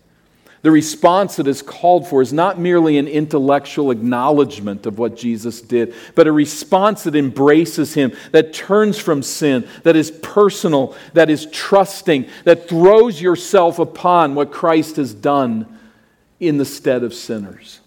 The 0.64 0.70
response 0.70 1.36
that 1.36 1.46
is 1.46 1.60
called 1.60 2.08
for 2.08 2.22
is 2.22 2.32
not 2.32 2.58
merely 2.58 2.96
an 2.96 3.06
intellectual 3.06 3.90
acknowledgement 3.90 4.86
of 4.86 4.98
what 4.98 5.14
Jesus 5.14 5.60
did, 5.60 5.94
but 6.14 6.26
a 6.26 6.32
response 6.32 7.02
that 7.02 7.14
embraces 7.14 7.92
him, 7.92 8.16
that 8.30 8.54
turns 8.54 8.98
from 8.98 9.22
sin, 9.22 9.68
that 9.82 9.94
is 9.94 10.10
personal, 10.10 10.96
that 11.12 11.28
is 11.28 11.44
trusting, 11.52 12.30
that 12.44 12.66
throws 12.66 13.20
yourself 13.20 13.78
upon 13.78 14.34
what 14.34 14.52
Christ 14.52 14.96
has 14.96 15.12
done 15.12 15.78
in 16.40 16.56
the 16.56 16.64
stead 16.64 17.04
of 17.04 17.12
sinners. 17.12 17.80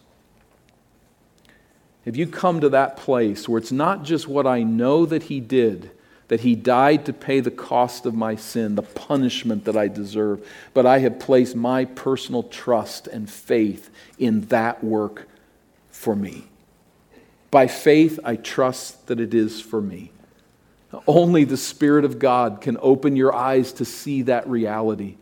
Have 2.06 2.16
you 2.16 2.28
come 2.28 2.62
to 2.62 2.70
that 2.70 2.96
place 2.96 3.50
where 3.50 3.58
it's 3.58 3.72
not 3.72 4.04
just 4.04 4.28
what 4.28 4.46
I 4.46 4.62
know 4.62 5.08
that 5.08 5.24
he 5.24 5.40
did? 5.40 5.90
That 6.28 6.42
he 6.42 6.56
died 6.56 7.06
to 7.06 7.14
pay 7.14 7.40
the 7.40 7.52
cost 7.52 8.06
of 8.06 8.14
my 8.14 8.36
sin, 8.36 8.76
the 8.76 8.82
punishment 8.82 9.66
that 9.66 9.78
I 9.78 9.88
deserve. 9.88 10.46
But 10.74 10.86
I 10.86 11.00
have 11.00 11.20
placed 11.20 11.56
my 11.56 11.86
personal 11.86 12.44
trust 12.44 13.08
and 13.08 13.30
faith 13.30 13.90
in 14.20 14.42
that 14.48 14.84
work 14.84 15.28
for 15.90 16.16
me. 16.16 16.46
By 17.50 17.68
faith, 17.68 18.20
I 18.24 18.36
trust 18.36 19.08
that 19.08 19.20
it 19.20 19.34
is 19.34 19.62
for 19.62 19.82
me. 19.82 20.12
Only 21.06 21.44
the 21.44 21.58
Spirit 21.58 22.06
of 22.06 22.20
God 22.20 22.60
can 22.62 22.78
open 22.82 23.16
your 23.16 23.34
eyes 23.34 23.74
to 23.74 23.86
see 23.86 24.24
that 24.24 24.48
reality. 24.48 25.16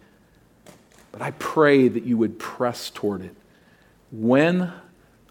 But 1.12 1.22
I 1.22 1.32
pray 1.32 1.88
that 1.88 2.04
you 2.04 2.18
would 2.18 2.40
press 2.40 2.90
toward 2.90 3.22
it. 3.22 3.36
When 4.12 4.72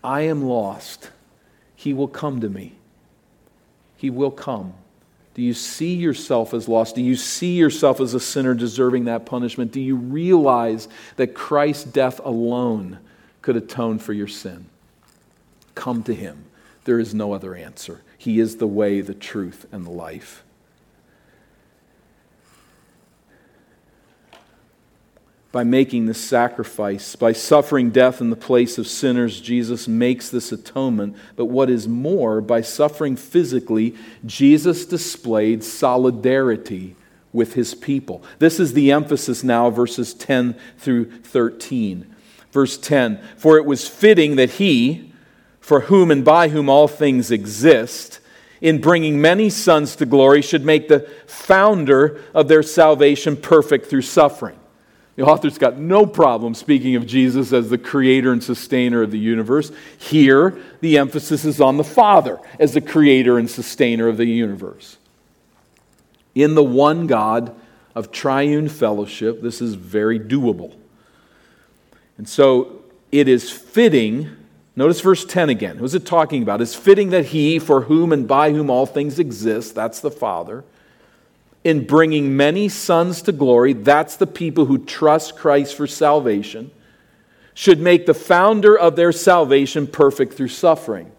I 0.03 0.23
am 0.23 0.45
lost, 0.45 1.11
He 1.75 1.93
will 1.93 2.09
come 2.09 2.41
to 2.41 2.49
me. 2.49 2.75
He 3.97 4.11
will 4.11 4.31
come. 4.31 4.75
Do 5.35 5.43
you 5.43 5.53
see 5.55 5.95
yourself 5.95 6.55
as 6.55 6.69
lost? 6.69 6.95
Do 6.95 7.03
you 7.03 7.17
see 7.17 7.57
yourself 7.57 8.01
as 8.01 8.15
a 8.15 8.21
sinner 8.21 8.55
deserving 8.55 9.07
that 9.07 9.27
punishment? 9.27 9.73
Do 9.73 9.81
you 9.81 9.97
realize 9.97 10.89
that 11.17 11.35
Christ's 11.35 11.85
death 11.85 12.21
alone 12.25 12.99
could 13.43 13.57
atone 13.57 13.99
for 13.99 14.13
your 14.13 14.29
sin? 14.29 14.67
Come 15.75 16.05
to 16.05 16.15
Him. 16.15 16.45
There 16.85 17.01
is 17.01 17.15
no 17.15 17.33
other 17.33 17.55
answer. 17.55 18.03
He 18.17 18.39
is 18.39 18.57
the 18.57 18.67
way, 18.67 19.01
the 19.01 19.15
truth, 19.15 19.67
and 19.73 19.85
the 19.85 19.91
life. 19.91 20.45
By 25.55 25.63
making 25.63 26.07
this 26.07 26.21
sacrifice. 26.21 27.15
By 27.15 27.33
suffering 27.33 27.93
death 27.93 28.21
in 28.21 28.29
the 28.29 28.35
place 28.35 28.77
of 28.77 28.89
sinners, 28.89 29.41
Jesus 29.41 29.87
makes 29.87 30.29
this 30.29 30.51
atonement. 30.51 31.15
But 31.37 31.45
what 31.45 31.71
is 31.71 31.87
more, 31.87 32.41
by 32.41 32.61
suffering 32.61 33.15
physically, 33.15 33.95
Jesus 34.27 34.85
displayed 34.85 35.63
solidarity 35.63 36.97
with 37.33 37.55
his 37.55 37.73
people. 37.73 38.25
This 38.41 38.59
is 38.59 38.73
the 38.73 38.91
emphasis 38.91 39.45
now, 39.45 39.71
verses 39.71 40.13
10 40.13 40.57
through 40.79 41.21
13. 41.21 42.13
Verse 42.51 42.77
10 42.77 43.23
For 43.37 43.57
it 43.57 43.65
was 43.65 43.87
fitting 43.87 44.35
that 44.35 44.55
he, 44.55 45.13
for 45.61 45.83
whom 45.83 46.11
and 46.11 46.25
by 46.25 46.49
whom 46.49 46.69
all 46.69 46.89
things 46.89 47.31
exist, 47.31 48.19
in 48.61 48.81
bringing 48.81 49.21
many 49.21 49.51
sons 49.51 49.95
to 49.97 50.05
glory, 50.05 50.43
should 50.43 50.65
make 50.65 50.89
the 50.89 51.09
founder 51.29 52.21
of 52.35 52.49
their 52.49 52.65
salvation 52.65 53.37
perfect 53.37 53.87
through 53.87 54.03
suffering. 54.03 54.59
The 55.17 55.25
author's 55.25 55.59
got 55.59 55.79
no 55.79 56.07
problem 56.07 56.55
speaking 56.55 56.97
of 56.97 57.07
Jesus 57.07 57.53
as 57.53 57.71
the 57.71 57.79
creator 57.79 58.33
and 58.33 58.43
sustainer 58.43 59.03
of 59.03 59.13
the 59.13 59.19
universe. 59.19 59.71
Here, 59.97 60.61
the 60.81 60.99
emphasis 60.99 61.45
is 61.45 61.61
on 61.61 61.77
the 61.77 61.85
Father 61.85 62.41
as 62.59 62.75
the 62.75 62.81
creator 62.81 63.39
and 63.39 63.49
sustainer 63.49 64.09
of 64.09 64.17
the 64.17 64.27
universe. 64.27 64.97
In 66.35 66.57
the 66.57 66.65
one 66.65 67.07
God 67.07 67.55
of 67.95 68.11
triune 68.11 68.69
fellowship, 68.69 69.41
this 69.41 69.61
is 69.61 69.75
very 69.75 70.19
doable. 70.19 70.75
And 72.19 72.29
so 72.29 72.83
it 73.13 73.29
is 73.29 73.53
fitting, 73.53 74.31
notice 74.75 75.01
verse 75.01 75.25
10 75.25 75.49
again. 75.49 75.77
Who's 75.77 75.95
it 75.95 76.07
talking 76.07 76.43
about? 76.43 76.61
It's 76.61 76.75
fitting 76.75 77.11
that 77.11 77.27
he, 77.27 77.61
for 77.61 77.83
whom 77.83 78.13
and 78.13 78.27
by 78.27 78.51
whom 78.51 78.69
all 78.69 78.85
things 78.85 79.21
exist, 79.21 79.77
that's 79.77 80.01
the 80.01 80.11
Father 80.11 80.65
in 81.65 81.87
bringing 81.87 82.37
many 82.37 82.69
sons 82.69 83.23
to 83.23 83.33
glory, 83.33 83.73
that's 83.73 84.17
the 84.17 84.27
people 84.27 84.67
who 84.67 84.79
trust 84.79 85.35
Christ 85.35 85.75
for 85.75 85.87
salvation, 85.87 86.71
should 87.55 87.81
make 87.81 88.05
the 88.05 88.15
founder 88.15 88.79
of 88.79 88.97
their 88.97 89.13
salvation 89.13 89.87
perfect 89.87 90.35
through 90.35 90.49
suffering. 90.49 91.11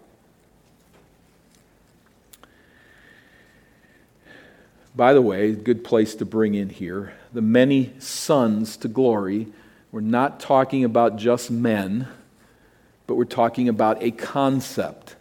By 4.94 5.12
the 5.12 5.20
way, 5.20 5.52
good 5.52 5.84
place 5.84 6.14
to 6.14 6.24
bring 6.24 6.54
in 6.54 6.70
here 6.70 7.12
the 7.32 7.42
many 7.42 7.92
sons 7.98 8.78
to 8.78 8.88
glory. 8.88 9.48
We're 9.92 10.00
not 10.00 10.40
talking 10.40 10.84
about 10.84 11.16
just 11.16 11.50
men, 11.50 12.08
but 13.06 13.16
we're 13.16 13.24
talking 13.24 13.68
about 13.68 14.02
a 14.02 14.10
concept. 14.10 15.15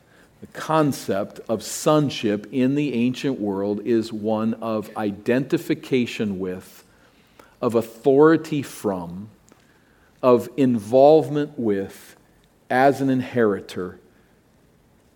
The 0.45 0.59
concept 0.59 1.39
of 1.49 1.63
sonship 1.63 2.45
in 2.51 2.75
the 2.75 2.93
ancient 2.93 3.39
world 3.39 3.81
is 3.83 4.13
one 4.13 4.53
of 4.55 4.95
identification 4.95 6.37
with, 6.37 6.83
of 7.63 7.73
authority 7.73 8.61
from, 8.61 9.29
of 10.21 10.47
involvement 10.55 11.57
with, 11.57 12.15
as 12.69 13.01
an 13.01 13.09
inheritor, 13.09 13.99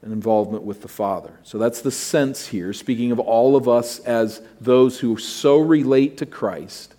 an 0.01 0.11
involvement 0.11 0.63
with 0.63 0.81
the 0.81 0.87
Father. 0.87 1.33
So 1.43 1.59
that's 1.59 1.81
the 1.81 1.91
sense 1.91 2.47
here, 2.47 2.73
speaking 2.73 3.11
of 3.11 3.19
all 3.19 3.55
of 3.55 3.67
us 3.67 3.99
as 3.99 4.41
those 4.59 4.99
who 4.99 5.15
so 5.17 5.59
relate 5.59 6.17
to 6.17 6.25
Christ. 6.25 6.95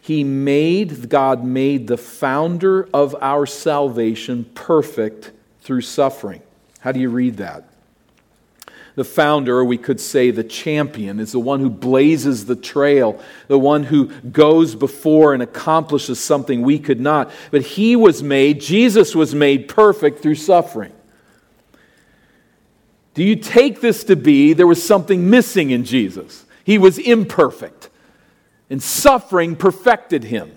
He 0.00 0.24
made, 0.24 1.10
God 1.10 1.44
made 1.44 1.88
the 1.88 1.98
founder 1.98 2.88
of 2.94 3.14
our 3.20 3.44
salvation 3.44 4.44
perfect 4.54 5.30
through 5.60 5.82
suffering. 5.82 6.40
How 6.84 6.92
do 6.92 7.00
you 7.00 7.08
read 7.08 7.38
that? 7.38 7.64
The 8.94 9.04
founder, 9.04 9.56
or 9.56 9.64
we 9.64 9.78
could 9.78 9.98
say 9.98 10.30
the 10.30 10.44
champion, 10.44 11.18
is 11.18 11.32
the 11.32 11.40
one 11.40 11.60
who 11.60 11.70
blazes 11.70 12.44
the 12.44 12.56
trail, 12.56 13.18
the 13.48 13.58
one 13.58 13.84
who 13.84 14.08
goes 14.20 14.74
before 14.74 15.32
and 15.32 15.42
accomplishes 15.42 16.20
something 16.20 16.60
we 16.60 16.78
could 16.78 17.00
not. 17.00 17.30
But 17.50 17.62
he 17.62 17.96
was 17.96 18.22
made, 18.22 18.60
Jesus 18.60 19.14
was 19.14 19.34
made 19.34 19.66
perfect 19.66 20.20
through 20.20 20.34
suffering. 20.34 20.92
Do 23.14 23.24
you 23.24 23.36
take 23.36 23.80
this 23.80 24.04
to 24.04 24.14
be 24.14 24.52
there 24.52 24.66
was 24.66 24.84
something 24.84 25.30
missing 25.30 25.70
in 25.70 25.86
Jesus? 25.86 26.44
He 26.64 26.76
was 26.76 26.98
imperfect, 26.98 27.88
and 28.68 28.82
suffering 28.82 29.56
perfected 29.56 30.24
him. 30.24 30.52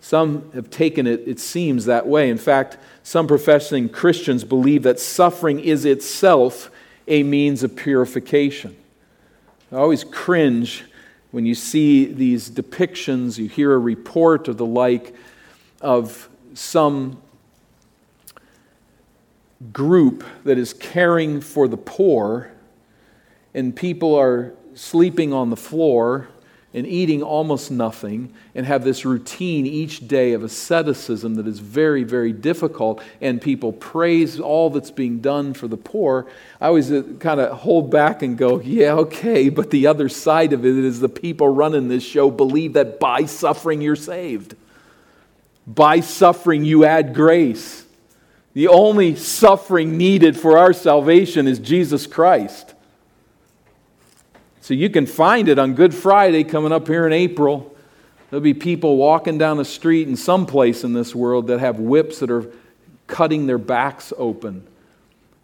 Some 0.00 0.50
have 0.52 0.70
taken 0.70 1.06
it, 1.06 1.22
it 1.26 1.40
seems, 1.40 1.86
that 1.86 2.06
way. 2.06 2.30
In 2.30 2.38
fact, 2.38 2.76
some 3.02 3.26
professing 3.26 3.88
Christians 3.88 4.44
believe 4.44 4.82
that 4.84 5.00
suffering 5.00 5.58
is 5.60 5.84
itself 5.84 6.70
a 7.08 7.22
means 7.22 7.62
of 7.62 7.74
purification. 7.74 8.76
I 9.72 9.76
always 9.76 10.04
cringe 10.04 10.84
when 11.32 11.44
you 11.44 11.54
see 11.54 12.06
these 12.06 12.48
depictions, 12.50 13.36
you 13.36 13.48
hear 13.48 13.72
a 13.72 13.78
report 13.78 14.48
or 14.48 14.54
the 14.54 14.66
like 14.66 15.14
of 15.80 16.28
some 16.54 17.20
group 19.72 20.24
that 20.44 20.56
is 20.58 20.72
caring 20.72 21.40
for 21.40 21.68
the 21.68 21.76
poor, 21.76 22.50
and 23.54 23.74
people 23.74 24.14
are 24.14 24.54
sleeping 24.74 25.32
on 25.32 25.50
the 25.50 25.56
floor 25.56 26.28
and 26.76 26.86
eating 26.86 27.22
almost 27.22 27.70
nothing 27.70 28.30
and 28.54 28.66
have 28.66 28.84
this 28.84 29.06
routine 29.06 29.66
each 29.66 30.06
day 30.06 30.34
of 30.34 30.44
asceticism 30.44 31.36
that 31.36 31.46
is 31.46 31.58
very, 31.58 32.04
very 32.04 32.32
difficult, 32.32 33.02
and 33.22 33.40
people 33.40 33.72
praise 33.72 34.38
all 34.38 34.68
that's 34.68 34.90
being 34.90 35.20
done 35.20 35.54
for 35.54 35.68
the 35.68 35.76
poor, 35.78 36.26
I 36.60 36.66
always 36.66 36.92
uh, 36.92 37.02
kind 37.18 37.40
of 37.40 37.60
hold 37.60 37.90
back 37.90 38.20
and 38.20 38.36
go, 38.36 38.60
yeah, 38.60 38.92
okay, 38.92 39.48
but 39.48 39.70
the 39.70 39.86
other 39.86 40.10
side 40.10 40.52
of 40.52 40.66
it 40.66 40.76
is 40.76 41.00
the 41.00 41.08
people 41.08 41.48
running 41.48 41.88
this 41.88 42.04
show 42.04 42.30
believe 42.30 42.74
that 42.74 43.00
by 43.00 43.24
suffering 43.24 43.80
you're 43.80 43.96
saved. 43.96 44.54
By 45.66 46.00
suffering 46.00 46.66
you 46.66 46.84
add 46.84 47.14
grace. 47.14 47.86
The 48.52 48.68
only 48.68 49.16
suffering 49.16 49.96
needed 49.96 50.36
for 50.38 50.58
our 50.58 50.74
salvation 50.74 51.48
is 51.48 51.58
Jesus 51.58 52.06
Christ. 52.06 52.74
So 54.66 54.74
you 54.74 54.90
can 54.90 55.06
find 55.06 55.48
it 55.48 55.60
on 55.60 55.74
Good 55.74 55.94
Friday 55.94 56.42
coming 56.42 56.72
up 56.72 56.88
here 56.88 57.06
in 57.06 57.12
April. 57.12 57.72
There'll 58.28 58.42
be 58.42 58.52
people 58.52 58.96
walking 58.96 59.38
down 59.38 59.58
the 59.58 59.64
street 59.64 60.08
in 60.08 60.16
some 60.16 60.44
place 60.44 60.82
in 60.82 60.92
this 60.92 61.14
world 61.14 61.46
that 61.46 61.60
have 61.60 61.78
whips 61.78 62.18
that 62.18 62.32
are 62.32 62.50
cutting 63.06 63.46
their 63.46 63.58
backs 63.58 64.12
open 64.18 64.66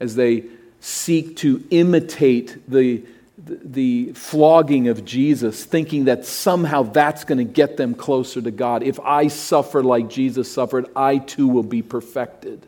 as 0.01 0.17
they 0.17 0.47
seek 0.81 1.37
to 1.37 1.65
imitate 1.71 2.69
the, 2.69 3.05
the 3.39 4.13
flogging 4.15 4.89
of 4.89 5.05
Jesus, 5.05 5.65
thinking 5.65 6.07
that 6.07 6.27
somehow 6.27 6.83
that's 6.83 7.23
going 7.23 7.39
to 7.39 7.45
get 7.45 7.77
them 7.77 7.95
closer 7.95 8.43
to 8.43 8.51
God. 8.51 8.83
If 8.83 8.99
I 8.99 9.29
suffer 9.29 9.85
like 9.85 10.11
Jesus 10.11 10.53
suffered, 10.53 10.87
I 10.97 11.19
too 11.19 11.47
will 11.47 11.63
be 11.63 11.83
perfected. 11.83 12.67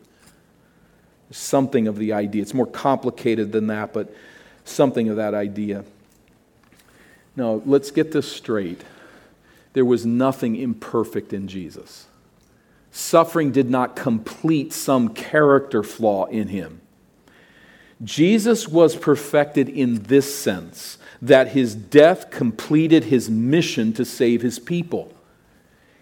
Something 1.31 1.89
of 1.89 1.97
the 1.97 2.13
idea. 2.13 2.41
It's 2.41 2.53
more 2.53 2.65
complicated 2.65 3.51
than 3.51 3.67
that, 3.67 3.91
but 3.91 4.15
something 4.63 5.09
of 5.09 5.17
that 5.17 5.33
idea. 5.33 5.83
No, 7.35 7.61
let's 7.65 7.91
get 7.91 8.11
this 8.11 8.31
straight. 8.31 8.81
There 9.73 9.85
was 9.85 10.05
nothing 10.05 10.55
imperfect 10.55 11.33
in 11.33 11.47
Jesus. 11.47 12.07
Suffering 12.91 13.51
did 13.51 13.69
not 13.69 13.95
complete 13.95 14.71
some 14.71 15.09
character 15.09 15.83
flaw 15.83 16.25
in 16.25 16.47
him. 16.47 16.81
Jesus 18.03 18.67
was 18.67 18.95
perfected 18.95 19.67
in 19.67 20.03
this 20.03 20.33
sense 20.33 20.97
that 21.21 21.49
his 21.49 21.75
death 21.75 22.29
completed 22.29 23.05
his 23.05 23.29
mission 23.29 23.93
to 23.93 24.05
save 24.05 24.41
his 24.41 24.59
people 24.59 25.14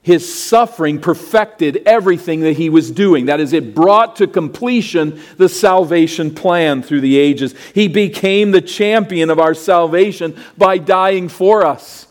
his 0.04 0.32
suffering 0.32 1.00
perfected 1.00 1.82
everything 1.86 2.42
that 2.42 2.58
he 2.58 2.70
was 2.70 2.92
doing. 2.92 3.28
That 3.28 3.39
is, 3.39 3.54
it 3.54 3.74
brought 3.74 4.18
to 4.18 4.28
completion 4.28 5.22
the 5.38 5.48
salvation 5.48 6.36
plan 6.36 6.84
through 6.84 7.00
the 7.00 7.18
ages. 7.18 7.56
He 7.74 7.88
became 7.88 8.52
the 8.52 8.62
champion 8.62 9.30
of 9.30 9.39
our 9.39 9.54
salvation 9.54 10.38
by 10.58 10.78
dying 10.78 11.30
for 11.30 11.66
us. 11.66 12.06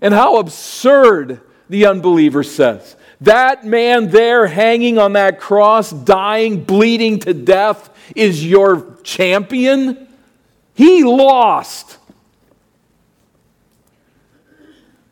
And 0.00 0.14
how 0.14 0.38
absurd, 0.38 1.42
the 1.68 1.84
unbeliever 1.84 2.42
says. 2.42 2.96
That 3.20 3.64
man 3.64 4.08
there 4.08 4.46
hanging 4.46 4.96
on 4.96 5.12
that 5.12 5.38
cross, 5.38 5.90
dying, 5.90 6.64
bleeding 6.64 7.18
to 7.20 7.34
death, 7.34 7.90
is 8.16 8.44
your 8.44 8.96
champion? 9.02 10.08
He 10.72 11.04
lost. 11.04 11.98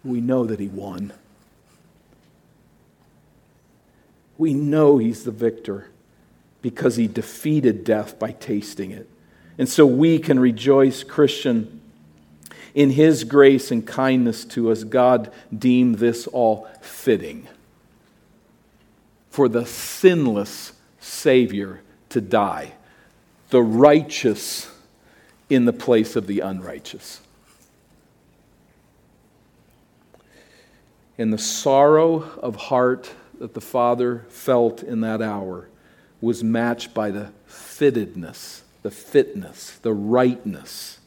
We 0.02 0.22
know 0.22 0.46
that 0.46 0.58
he 0.58 0.68
won 0.68 1.12
We 4.40 4.54
know 4.54 4.96
he's 4.96 5.24
the 5.24 5.30
victor 5.30 5.88
because 6.62 6.96
he 6.96 7.06
defeated 7.06 7.84
death 7.84 8.18
by 8.18 8.32
tasting 8.32 8.90
it. 8.90 9.06
And 9.58 9.68
so 9.68 9.84
we 9.84 10.18
can 10.18 10.40
rejoice, 10.40 11.02
Christian, 11.04 11.82
in 12.74 12.88
his 12.88 13.24
grace 13.24 13.70
and 13.70 13.86
kindness 13.86 14.46
to 14.46 14.70
us. 14.70 14.82
God 14.82 15.30
deemed 15.56 15.96
this 15.96 16.26
all 16.26 16.66
fitting 16.80 17.48
for 19.28 19.46
the 19.46 19.66
sinless 19.66 20.72
Savior 21.00 21.82
to 22.08 22.22
die, 22.22 22.72
the 23.50 23.60
righteous 23.60 24.70
in 25.50 25.66
the 25.66 25.74
place 25.74 26.16
of 26.16 26.26
the 26.26 26.40
unrighteous. 26.40 27.20
And 31.18 31.30
the 31.30 31.36
sorrow 31.36 32.22
of 32.40 32.56
heart 32.56 33.12
that 33.40 33.54
the 33.54 33.60
Father 33.60 34.26
felt 34.28 34.82
in 34.82 35.00
that 35.00 35.20
hour 35.20 35.68
was 36.20 36.44
matched 36.44 36.94
by 36.94 37.10
the 37.10 37.32
fittedness, 37.48 38.60
the 38.82 38.90
fitness, 38.90 39.78
the 39.78 39.92
rightness 39.92 41.00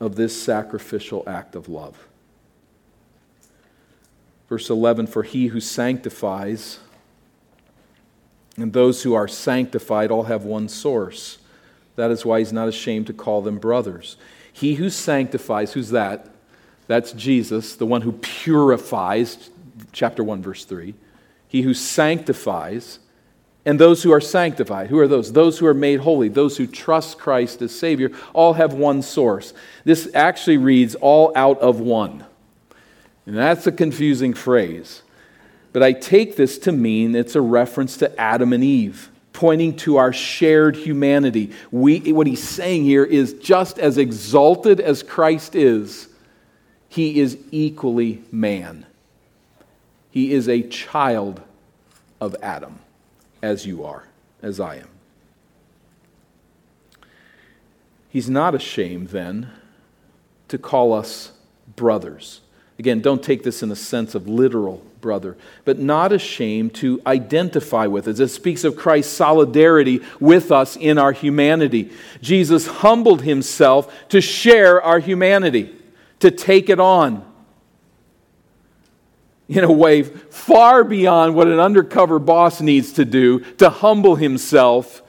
of 0.00 0.16
this 0.16 0.42
sacrificial 0.42 1.22
act 1.26 1.54
of 1.54 1.68
love. 1.68 2.08
Verse 4.48 4.68
11 4.70 5.06
For 5.06 5.22
he 5.22 5.48
who 5.48 5.60
sanctifies 5.60 6.80
and 8.56 8.72
those 8.72 9.02
who 9.02 9.14
are 9.14 9.28
sanctified 9.28 10.10
all 10.10 10.24
have 10.24 10.44
one 10.44 10.68
source. 10.68 11.38
That 11.96 12.10
is 12.10 12.24
why 12.24 12.38
he's 12.38 12.52
not 12.52 12.68
ashamed 12.68 13.06
to 13.08 13.12
call 13.12 13.42
them 13.42 13.58
brothers. 13.58 14.16
He 14.52 14.74
who 14.74 14.90
sanctifies, 14.90 15.72
who's 15.72 15.90
that? 15.90 16.28
That's 16.86 17.12
Jesus, 17.12 17.76
the 17.76 17.86
one 17.86 18.02
who 18.02 18.12
purifies, 18.12 19.50
chapter 19.92 20.22
1, 20.22 20.42
verse 20.42 20.64
3. 20.64 20.94
He 21.48 21.62
who 21.62 21.74
sanctifies, 21.74 22.98
and 23.64 23.78
those 23.78 24.02
who 24.02 24.12
are 24.12 24.20
sanctified. 24.20 24.88
Who 24.88 24.98
are 24.98 25.08
those? 25.08 25.32
Those 25.32 25.58
who 25.58 25.66
are 25.66 25.74
made 25.74 26.00
holy, 26.00 26.28
those 26.28 26.56
who 26.56 26.66
trust 26.66 27.18
Christ 27.18 27.62
as 27.62 27.76
Savior, 27.76 28.10
all 28.32 28.54
have 28.54 28.74
one 28.74 29.02
source. 29.02 29.54
This 29.84 30.08
actually 30.14 30.58
reads 30.58 30.94
all 30.96 31.32
out 31.34 31.60
of 31.60 31.80
one. 31.80 32.24
And 33.26 33.36
that's 33.36 33.66
a 33.66 33.72
confusing 33.72 34.34
phrase. 34.34 35.02
But 35.72 35.82
I 35.82 35.92
take 35.92 36.36
this 36.36 36.58
to 36.58 36.72
mean 36.72 37.16
it's 37.16 37.34
a 37.34 37.40
reference 37.40 37.96
to 37.98 38.20
Adam 38.20 38.52
and 38.52 38.62
Eve, 38.62 39.10
pointing 39.32 39.76
to 39.78 39.96
our 39.96 40.12
shared 40.12 40.76
humanity. 40.76 41.52
We, 41.70 42.12
what 42.12 42.26
he's 42.26 42.46
saying 42.46 42.84
here 42.84 43.04
is 43.04 43.32
just 43.34 43.78
as 43.78 43.98
exalted 43.98 44.78
as 44.78 45.02
Christ 45.02 45.56
is, 45.56 46.08
he 46.88 47.18
is 47.18 47.38
equally 47.50 48.22
man. 48.30 48.86
He 50.14 50.32
is 50.32 50.48
a 50.48 50.62
child 50.62 51.40
of 52.20 52.36
Adam, 52.40 52.78
as 53.42 53.66
you 53.66 53.84
are, 53.84 54.06
as 54.42 54.60
I 54.60 54.76
am. 54.76 54.88
He's 58.10 58.30
not 58.30 58.54
ashamed 58.54 59.08
then 59.08 59.50
to 60.46 60.56
call 60.56 60.92
us 60.92 61.32
brothers. 61.74 62.42
Again, 62.78 63.00
don't 63.00 63.24
take 63.24 63.42
this 63.42 63.60
in 63.60 63.70
the 63.70 63.74
sense 63.74 64.14
of 64.14 64.28
literal 64.28 64.86
brother, 65.00 65.36
but 65.64 65.80
not 65.80 66.12
ashamed 66.12 66.76
to 66.76 67.02
identify 67.04 67.88
with 67.88 68.06
us. 68.06 68.20
It 68.20 68.28
speaks 68.28 68.62
of 68.62 68.76
Christ's 68.76 69.12
solidarity 69.12 70.00
with 70.20 70.52
us 70.52 70.76
in 70.76 70.96
our 70.96 71.10
humanity. 71.10 71.90
Jesus 72.22 72.68
humbled 72.68 73.22
himself 73.22 73.92
to 74.10 74.20
share 74.20 74.80
our 74.80 75.00
humanity, 75.00 75.74
to 76.20 76.30
take 76.30 76.68
it 76.68 76.78
on. 76.78 77.33
In 79.48 79.62
a 79.62 79.72
way 79.72 80.02
far 80.02 80.84
beyond 80.84 81.34
what 81.34 81.48
an 81.48 81.60
undercover 81.60 82.18
boss 82.18 82.60
needs 82.60 82.92
to 82.94 83.04
do 83.04 83.40
to 83.56 83.68
humble 83.68 84.16
himself, 84.16 85.02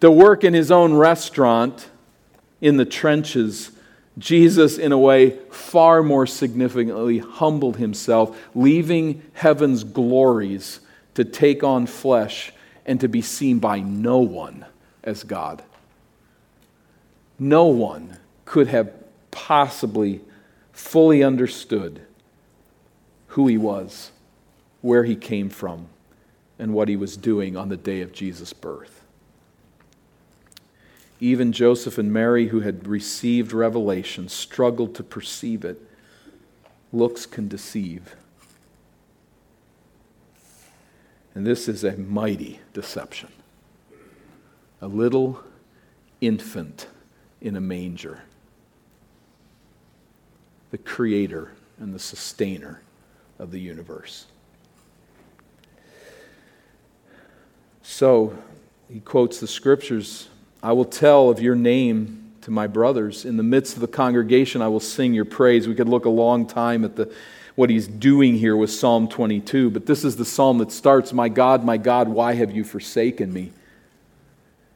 to 0.00 0.10
work 0.10 0.44
in 0.44 0.52
his 0.52 0.70
own 0.70 0.92
restaurant 0.92 1.88
in 2.60 2.76
the 2.76 2.84
trenches 2.84 3.70
Jesus, 4.18 4.78
in 4.78 4.92
a 4.92 4.98
way, 4.98 5.30
far 5.50 6.02
more 6.02 6.26
significantly 6.26 7.18
humbled 7.18 7.76
himself, 7.76 8.38
leaving 8.54 9.22
heaven's 9.34 9.84
glories 9.84 10.80
to 11.14 11.24
take 11.24 11.62
on 11.62 11.86
flesh 11.86 12.52
and 12.86 13.00
to 13.00 13.08
be 13.08 13.20
seen 13.20 13.58
by 13.58 13.80
no 13.80 14.18
one 14.18 14.64
as 15.04 15.22
God. 15.22 15.62
No 17.38 17.66
one 17.66 18.16
could 18.46 18.68
have 18.68 18.90
possibly 19.30 20.22
fully 20.72 21.22
understood 21.22 22.05
who 23.36 23.46
he 23.46 23.58
was, 23.58 24.12
where 24.80 25.04
he 25.04 25.14
came 25.14 25.50
from, 25.50 25.86
and 26.58 26.72
what 26.72 26.88
he 26.88 26.96
was 26.96 27.18
doing 27.18 27.54
on 27.54 27.68
the 27.68 27.76
day 27.76 28.00
of 28.00 28.10
Jesus' 28.10 28.54
birth. 28.54 29.04
Even 31.20 31.52
Joseph 31.52 31.98
and 31.98 32.10
Mary, 32.10 32.46
who 32.46 32.60
had 32.60 32.86
received 32.86 33.52
revelation, 33.52 34.26
struggled 34.30 34.94
to 34.94 35.02
perceive 35.02 35.66
it. 35.66 35.82
Looks 36.94 37.26
can 37.26 37.46
deceive. 37.46 38.16
And 41.34 41.46
this 41.46 41.68
is 41.68 41.84
a 41.84 41.94
mighty 41.94 42.60
deception. 42.72 43.28
A 44.80 44.86
little 44.88 45.42
infant 46.22 46.86
in 47.42 47.54
a 47.54 47.60
manger. 47.60 48.22
The 50.70 50.78
creator 50.78 51.52
and 51.78 51.92
the 51.92 51.98
sustainer 51.98 52.80
of 53.38 53.50
the 53.50 53.60
universe. 53.60 54.26
So, 57.82 58.36
he 58.88 59.00
quotes 59.00 59.40
the 59.40 59.46
scriptures 59.46 60.28
I 60.62 60.72
will 60.72 60.84
tell 60.84 61.28
of 61.28 61.40
your 61.40 61.54
name 61.54 62.32
to 62.42 62.50
my 62.50 62.66
brothers. 62.66 63.24
In 63.24 63.36
the 63.36 63.42
midst 63.42 63.74
of 63.74 63.80
the 63.80 63.88
congregation, 63.88 64.62
I 64.62 64.68
will 64.68 64.80
sing 64.80 65.14
your 65.14 65.24
praise. 65.24 65.68
We 65.68 65.74
could 65.74 65.88
look 65.88 66.04
a 66.04 66.10
long 66.10 66.46
time 66.46 66.84
at 66.84 66.96
the, 66.96 67.12
what 67.54 67.70
he's 67.70 67.86
doing 67.86 68.36
here 68.36 68.56
with 68.56 68.70
Psalm 68.70 69.08
22, 69.08 69.70
but 69.70 69.86
this 69.86 70.04
is 70.04 70.16
the 70.16 70.24
psalm 70.24 70.58
that 70.58 70.72
starts 70.72 71.12
My 71.12 71.28
God, 71.28 71.64
my 71.64 71.76
God, 71.76 72.08
why 72.08 72.34
have 72.34 72.50
you 72.50 72.64
forsaken 72.64 73.32
me? 73.32 73.52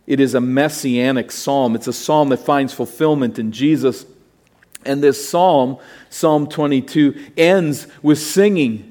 It 0.06 0.18
is 0.18 0.34
a 0.34 0.40
messianic 0.40 1.30
psalm. 1.30 1.76
It's 1.76 1.86
a 1.86 1.92
psalm 1.92 2.30
that 2.30 2.38
finds 2.38 2.72
fulfillment 2.72 3.38
in 3.38 3.52
Jesus. 3.52 4.04
And 4.84 5.02
this 5.02 5.28
psalm, 5.28 5.78
Psalm 6.08 6.46
22, 6.46 7.32
ends 7.36 7.86
with 8.02 8.18
singing. 8.18 8.86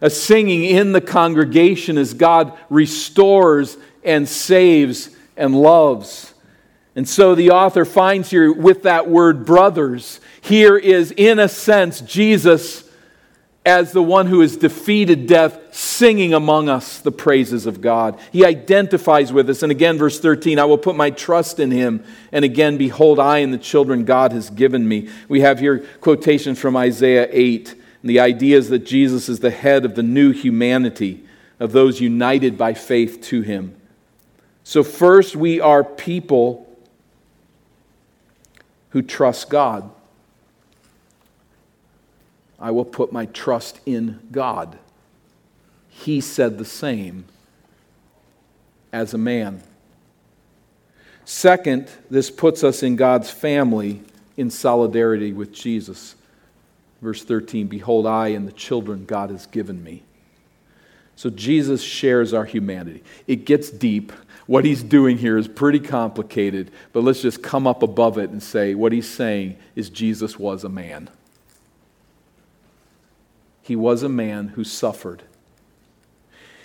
A 0.00 0.10
singing 0.10 0.64
in 0.64 0.92
the 0.92 1.00
congregation 1.00 1.96
as 1.96 2.14
God 2.14 2.56
restores 2.68 3.76
and 4.02 4.28
saves 4.28 5.10
and 5.36 5.54
loves. 5.54 6.34
And 6.96 7.08
so 7.08 7.34
the 7.34 7.50
author 7.50 7.84
finds 7.84 8.30
here 8.30 8.52
with 8.52 8.82
that 8.82 9.08
word 9.08 9.44
brothers, 9.44 10.20
here 10.40 10.76
is, 10.76 11.12
in 11.12 11.38
a 11.38 11.48
sense, 11.48 12.00
Jesus 12.00 12.83
as 13.66 13.92
the 13.92 14.02
one 14.02 14.26
who 14.26 14.40
has 14.40 14.56
defeated 14.56 15.26
death, 15.26 15.74
singing 15.74 16.34
among 16.34 16.68
us 16.68 16.98
the 16.98 17.10
praises 17.10 17.64
of 17.64 17.80
God. 17.80 18.18
He 18.30 18.44
identifies 18.44 19.32
with 19.32 19.48
us. 19.48 19.62
And 19.62 19.72
again, 19.72 19.96
verse 19.96 20.20
13, 20.20 20.58
I 20.58 20.66
will 20.66 20.76
put 20.76 20.96
my 20.96 21.10
trust 21.10 21.58
in 21.58 21.70
him. 21.70 22.04
And 22.30 22.44
again, 22.44 22.76
behold, 22.76 23.18
I 23.18 23.38
and 23.38 23.54
the 23.54 23.58
children 23.58 24.04
God 24.04 24.32
has 24.32 24.50
given 24.50 24.86
me. 24.86 25.08
We 25.28 25.40
have 25.40 25.60
here 25.60 25.78
quotations 26.00 26.58
from 26.58 26.76
Isaiah 26.76 27.26
8. 27.30 27.72
And 27.72 28.10
the 28.10 28.20
idea 28.20 28.58
is 28.58 28.68
that 28.68 28.80
Jesus 28.80 29.30
is 29.30 29.40
the 29.40 29.50
head 29.50 29.86
of 29.86 29.94
the 29.94 30.02
new 30.02 30.32
humanity, 30.32 31.24
of 31.58 31.72
those 31.72 32.02
united 32.02 32.58
by 32.58 32.74
faith 32.74 33.22
to 33.22 33.40
him. 33.40 33.74
So, 34.62 34.82
first, 34.82 35.36
we 35.36 35.60
are 35.60 35.82
people 35.82 36.66
who 38.90 39.00
trust 39.00 39.48
God. 39.48 39.90
I 42.58 42.70
will 42.70 42.84
put 42.84 43.12
my 43.12 43.26
trust 43.26 43.80
in 43.84 44.20
God. 44.30 44.78
He 45.88 46.20
said 46.20 46.58
the 46.58 46.64
same 46.64 47.24
as 48.92 49.14
a 49.14 49.18
man. 49.18 49.62
Second, 51.24 51.88
this 52.10 52.30
puts 52.30 52.62
us 52.62 52.82
in 52.82 52.96
God's 52.96 53.30
family 53.30 54.02
in 54.36 54.50
solidarity 54.50 55.32
with 55.32 55.52
Jesus. 55.52 56.16
Verse 57.00 57.24
13 57.24 57.66
Behold, 57.66 58.06
I 58.06 58.28
and 58.28 58.46
the 58.46 58.52
children 58.52 59.04
God 59.04 59.30
has 59.30 59.46
given 59.46 59.82
me. 59.82 60.02
So 61.16 61.30
Jesus 61.30 61.82
shares 61.82 62.34
our 62.34 62.44
humanity. 62.44 63.02
It 63.26 63.44
gets 63.44 63.70
deep. 63.70 64.12
What 64.46 64.64
he's 64.64 64.82
doing 64.82 65.16
here 65.16 65.38
is 65.38 65.48
pretty 65.48 65.80
complicated, 65.80 66.70
but 66.92 67.02
let's 67.02 67.22
just 67.22 67.42
come 67.42 67.66
up 67.66 67.82
above 67.82 68.18
it 68.18 68.30
and 68.30 68.42
say 68.42 68.74
what 68.74 68.92
he's 68.92 69.08
saying 69.08 69.56
is 69.74 69.88
Jesus 69.88 70.38
was 70.38 70.64
a 70.64 70.68
man. 70.68 71.08
He 73.64 73.74
was 73.74 74.02
a 74.02 74.10
man 74.10 74.48
who 74.48 74.62
suffered. 74.62 75.22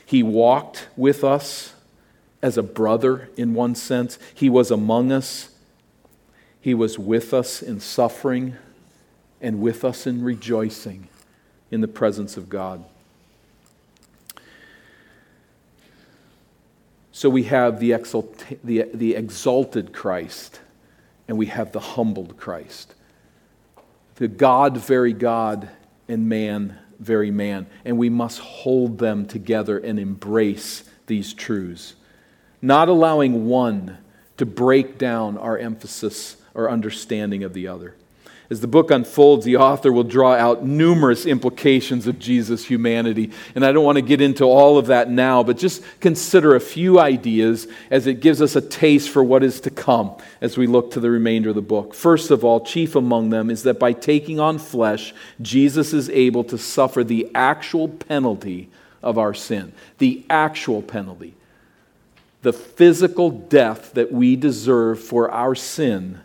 He 0.06 0.22
walked 0.22 0.90
with 0.98 1.24
us 1.24 1.74
as 2.42 2.58
a 2.58 2.64
brother 2.64 3.30
in 3.38 3.54
one 3.54 3.74
sense. 3.74 4.20
He 4.34 4.50
was 4.50 4.70
among 4.70 5.14
us. 5.14 5.48
He 6.60 6.74
was 6.74 7.00
with 7.00 7.34
us 7.34 7.62
in 7.62 7.80
suffering 7.80 8.58
and 9.40 9.62
with 9.62 9.86
us 9.86 10.06
in 10.06 10.26
rejoicing 10.26 11.08
in 11.72 11.80
the 11.80 11.88
presence 11.88 12.36
of 12.36 12.50
God. 12.50 12.84
So 17.14 17.30
we 17.30 17.44
have 17.44 17.80
the, 17.80 17.94
exalt- 17.94 18.44
the, 18.62 18.90
the 18.94 19.16
exalted 19.16 19.94
Christ 19.94 20.60
and 21.30 21.38
we 21.38 21.46
have 21.46 21.72
the 21.72 21.80
humbled 21.80 22.36
Christ. 22.36 22.94
The 24.16 24.28
God, 24.28 24.76
very 24.76 25.14
God, 25.14 25.70
and 26.10 26.28
man, 26.28 26.78
very 27.00 27.32
man. 27.32 27.68
And 27.86 27.98
we 27.98 28.10
must 28.10 28.40
hold 28.40 28.98
them 29.00 29.26
together 29.26 29.78
and 29.78 30.00
embrace 30.00 30.84
these 31.08 31.34
truths, 31.34 31.96
not 32.62 32.90
allowing 32.90 33.48
one 33.48 33.98
to 34.38 34.46
break 34.46 34.98
down 34.98 35.38
our 35.38 35.58
emphasis 35.58 36.38
or 36.54 36.70
understanding 36.70 37.44
of 37.44 37.54
the 37.54 37.68
other. 37.68 37.96
As 38.52 38.62
the 38.62 38.68
book 38.68 38.90
unfolds, 38.90 39.46
the 39.46 39.58
author 39.58 39.92
will 39.92 40.04
draw 40.04 40.34
out 40.34 40.66
numerous 40.66 41.28
implications 41.28 42.08
of 42.08 42.18
Jesus' 42.18 42.66
humanity. 42.66 43.30
And 43.54 43.64
I 43.64 43.72
don't 43.72 43.86
want 43.86 43.98
to 43.98 44.02
get 44.02 44.22
into 44.22 44.46
all 44.46 44.80
of 44.80 44.88
that 44.88 45.08
now, 45.08 45.44
but 45.44 45.60
just 45.60 45.84
consider 46.00 46.56
a 46.56 46.60
few 46.60 47.00
ideas 47.00 47.68
as 47.92 48.08
it 48.08 48.22
gives 48.22 48.42
us 48.42 48.56
a 48.56 48.62
taste 48.62 49.12
for 49.12 49.24
what 49.24 49.44
is 49.44 49.62
to 49.62 49.70
come 49.70 50.16
as 50.42 50.58
we 50.58 50.66
look 50.66 50.90
to 50.92 51.00
the 51.00 51.12
remainder 51.12 51.50
of 51.50 51.56
the 51.56 51.62
book. 51.62 51.94
First 51.94 52.32
of 52.32 52.44
all, 52.44 52.66
chief 52.66 52.96
among 52.96 53.30
them 53.30 53.52
is 53.52 53.62
that 53.64 53.78
by 53.78 53.94
taking 53.94 54.40
on 54.40 54.58
flesh, 54.58 55.14
Jesus 55.40 55.94
is 55.94 56.10
able 56.10 56.44
to 56.46 56.58
suffer 56.58 57.04
the 57.04 57.30
actual 57.36 57.88
penalty 57.88 58.72
of 59.04 59.20
our 59.20 59.36
sin. 59.36 59.74
The 60.00 60.26
actual 60.28 60.82
penalty. 60.82 61.36
The 62.42 62.54
physical 62.54 63.30
death 63.30 63.94
that 63.94 64.12
we 64.12 64.36
deserve 64.36 65.00
for 65.00 65.30
our 65.30 65.54
sin, 65.54 66.22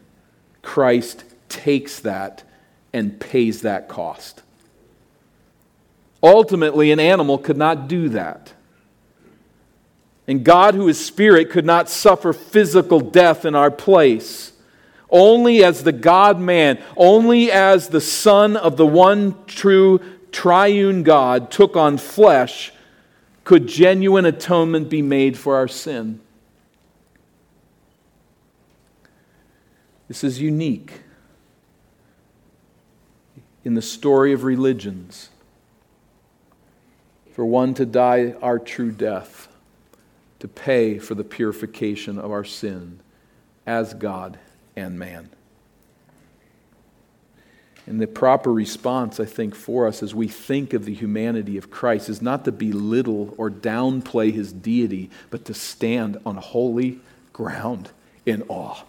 Christ 0.63 1.25
takes 1.55 2.01
that 2.01 2.43
and 2.93 3.19
pays 3.19 3.63
that 3.63 3.89
cost. 3.89 4.43
Ultimately, 6.23 6.91
an 6.91 7.01
animal 7.01 7.39
could 7.39 7.57
not 7.57 7.87
do 7.87 8.09
that. 8.11 8.53
And 10.27 10.43
God, 10.45 10.75
who 10.75 10.89
is 10.89 11.05
spirit, 11.05 11.51
could 11.51 11.67
not 11.67 11.89
suffer 11.89 12.33
physical 12.33 13.01
death 13.01 13.45
in 13.45 13.55
our 13.55 13.71
place. 13.71 14.53
Only 15.11 15.63
as 15.63 15.85
the 15.85 15.93
God 15.93 16.41
man, 16.41 16.83
only 16.97 17.53
as 17.53 17.89
the 17.89 18.01
Son 18.01 18.57
of 18.57 18.77
the 18.77 18.87
one 18.87 19.37
true 19.47 20.01
triune 20.33 21.03
God 21.03 21.51
took 21.51 21.77
on 21.77 21.99
flesh, 21.99 22.73
could 23.45 23.67
genuine 23.67 24.25
atonement 24.25 24.89
be 24.89 25.03
made 25.03 25.37
for 25.37 25.57
our 25.57 25.69
sin. 25.69 26.21
This 30.09 30.25
is 30.25 30.41
unique 30.41 31.04
in 33.65 33.75
the 33.75 33.83
story 33.83 34.33
of 34.33 34.45
religions 34.45 35.31
for 37.33 37.45
one 37.45 37.75
to 37.75 37.87
die 37.87 38.35
our 38.41 38.59
true 38.59 38.93
death, 38.93 39.49
to 40.39 40.47
pay 40.47 40.99
for 40.99 41.15
the 41.15 41.25
purification 41.25 42.19
of 42.19 42.31
our 42.31 42.45
sin 42.45 43.01
as 43.67 43.95
God 43.95 44.39
and 44.77 44.99
man. 44.99 45.31
And 47.87 48.01
the 48.01 48.07
proper 48.07 48.53
response, 48.53 49.21
I 49.21 49.25
think, 49.25 49.55
for 49.55 49.87
us 49.87 50.03
as 50.03 50.15
we 50.15 50.29
think 50.29 50.73
of 50.73 50.85
the 50.85 50.95
humanity 50.95 51.59
of 51.59 51.71
Christ 51.71 52.09
is 52.09 52.23
not 52.23 52.45
to 52.45 52.53
belittle 52.53 53.35
or 53.37 53.51
downplay 53.51 54.33
his 54.33 54.53
deity, 54.53 55.11
but 55.31 55.45
to 55.47 55.55
stand 55.55 56.19
on 56.25 56.37
holy 56.37 57.01
ground 57.33 57.91
in 58.25 58.43
awe. 58.49 58.85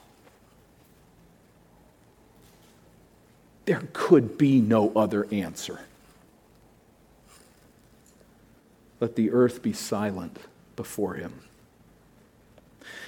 There 3.66 3.84
could 3.93 4.38
be 4.38 4.61
no 4.61 4.91
other 4.95 5.28
answer. 5.32 5.80
Let 8.99 9.16
the 9.16 9.32
earth 9.32 9.61
be 9.61 9.74
silent 9.74 10.38
before 10.76 11.16
him. 11.16 11.34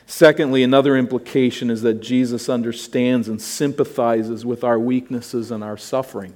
Secondly, 0.05 0.64
another 0.64 0.95
implication 0.95 1.70
is 1.70 1.82
that 1.82 2.01
Jesus 2.01 2.49
understands 2.49 3.28
and 3.28 3.41
sympathizes 3.41 4.45
with 4.45 4.64
our 4.64 4.80
weaknesses 4.80 5.51
and 5.51 5.64
our 5.64 5.78
suffering. 5.78 6.34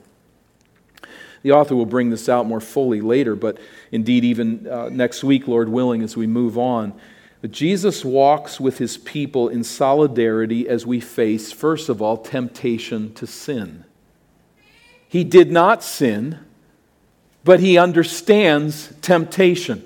The 1.42 1.54
author 1.54 1.76
will 1.76 1.86
bring 1.86 2.10
this 2.10 2.30
out 2.30 2.46
more 2.46 2.62
fully 2.62 3.02
later, 3.02 3.36
but 3.36 3.58
indeed, 3.92 4.24
even 4.24 4.68
uh, 4.68 4.90
next 4.90 5.24
week, 5.24 5.48
Lord 5.48 5.70
willing, 5.70 6.04
as 6.04 6.16
we 6.16 6.28
move 6.28 6.58
on. 6.58 6.94
But 7.42 7.52
Jesus 7.52 8.06
walks 8.06 8.60
with 8.60 8.78
his 8.78 8.98
people 8.98 9.50
in 9.50 9.64
solidarity 9.64 10.68
as 10.70 10.86
we 10.86 11.00
face, 11.00 11.52
first 11.52 11.90
of 11.90 12.02
all, 12.02 12.18
temptation 12.18 13.14
to 13.16 13.26
sin. 13.26 13.86
He 15.12 15.26
did 15.26 15.52
not 15.52 15.84
sin, 15.84 16.40
but 17.44 17.60
he 17.60 17.78
understands 17.78 18.94
temptation. 19.02 19.86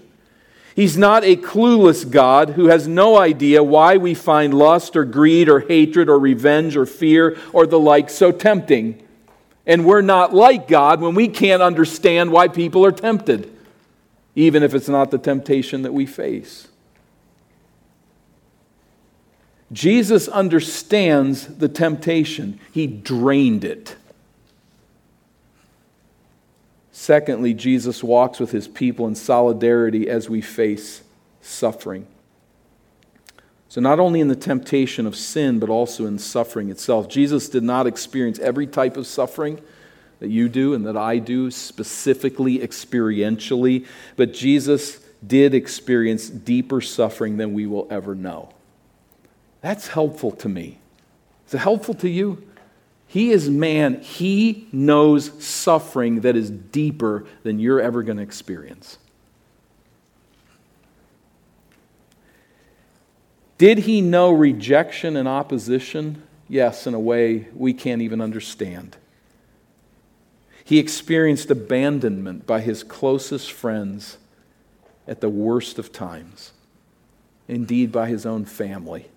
He's 0.75 0.99
not 0.99 1.23
a 1.23 1.35
clueless 1.35 2.07
God 2.07 2.51
who 2.51 2.67
has 2.67 2.87
no 2.87 3.17
idea 3.17 3.63
why 3.63 3.97
we 3.97 4.13
find 4.13 4.53
lust 4.53 4.95
or 4.95 5.03
greed 5.03 5.49
or 5.49 5.61
hatred 5.61 6.09
or 6.09 6.19
revenge 6.19 6.77
or 6.77 6.85
fear 6.85 7.39
or 7.53 7.65
the 7.65 7.79
like 7.79 8.11
so 8.11 8.31
tempting. 8.31 9.01
And 9.65 9.83
we're 9.83 10.01
not 10.01 10.31
like 10.31 10.67
God 10.67 11.01
when 11.01 11.15
we 11.15 11.27
can't 11.27 11.63
understand 11.63 12.31
why 12.31 12.47
people 12.47 12.85
are 12.85 12.91
tempted, 12.91 13.51
even 14.35 14.61
if 14.61 14.75
it's 14.75 14.87
not 14.87 15.09
the 15.09 15.17
temptation 15.17 15.81
that 15.81 15.93
we 15.93 16.05
face. 16.05 16.67
Jesus 19.71 20.27
understands 20.27 21.47
the 21.47 21.67
temptation, 21.67 22.59
He 22.71 22.85
drained 22.85 23.63
it. 23.63 23.95
Secondly, 26.97 27.53
Jesus 27.53 28.01
walks 28.01 28.39
with 28.39 28.51
his 28.51 28.69
people 28.69 29.05
in 29.05 29.15
solidarity 29.15 30.09
as 30.09 30.29
we 30.29 30.39
face 30.39 31.03
suffering. 31.41 32.07
So, 33.67 33.81
not 33.81 33.99
only 33.99 34.21
in 34.21 34.29
the 34.29 34.35
temptation 34.35 35.05
of 35.05 35.13
sin, 35.13 35.59
but 35.59 35.67
also 35.67 36.05
in 36.05 36.17
suffering 36.19 36.69
itself. 36.69 37.09
Jesus 37.09 37.49
did 37.49 37.63
not 37.63 37.85
experience 37.85 38.39
every 38.39 38.65
type 38.65 38.95
of 38.95 39.07
suffering 39.07 39.59
that 40.19 40.29
you 40.29 40.47
do 40.47 40.73
and 40.73 40.85
that 40.85 40.95
I 40.95 41.17
do, 41.17 41.51
specifically 41.51 42.59
experientially, 42.59 43.85
but 44.15 44.33
Jesus 44.33 45.01
did 45.27 45.53
experience 45.53 46.29
deeper 46.29 46.79
suffering 46.79 47.35
than 47.35 47.53
we 47.53 47.67
will 47.67 47.89
ever 47.91 48.15
know. 48.15 48.53
That's 49.59 49.89
helpful 49.89 50.31
to 50.31 50.47
me. 50.47 50.77
Is 51.45 51.55
it 51.55 51.57
helpful 51.57 51.95
to 51.95 52.07
you? 52.07 52.44
He 53.15 53.31
is 53.31 53.49
man. 53.49 54.01
He 54.01 54.67
knows 54.73 55.41
suffering 55.41 56.19
that 56.19 56.35
is 56.35 56.49
deeper 56.49 57.25
than 57.43 57.59
you're 57.59 57.79
ever 57.79 58.03
going 58.03 58.17
to 58.17 58.23
experience. 58.23 58.97
Did 63.57 63.77
he 63.77 64.01
know 64.01 64.33
rejection 64.33 65.15
and 65.15 65.29
opposition? 65.29 66.23
Yes, 66.49 66.87
in 66.87 66.93
a 66.93 66.99
way 66.99 67.47
we 67.55 67.73
can't 67.73 68.01
even 68.01 68.19
understand. 68.19 68.97
He 70.65 70.77
experienced 70.77 71.49
abandonment 71.49 72.45
by 72.45 72.59
his 72.59 72.83
closest 72.83 73.49
friends 73.49 74.17
at 75.07 75.21
the 75.21 75.29
worst 75.29 75.79
of 75.79 75.93
times, 75.93 76.51
indeed, 77.47 77.93
by 77.93 78.09
his 78.09 78.25
own 78.25 78.43
family. 78.43 79.07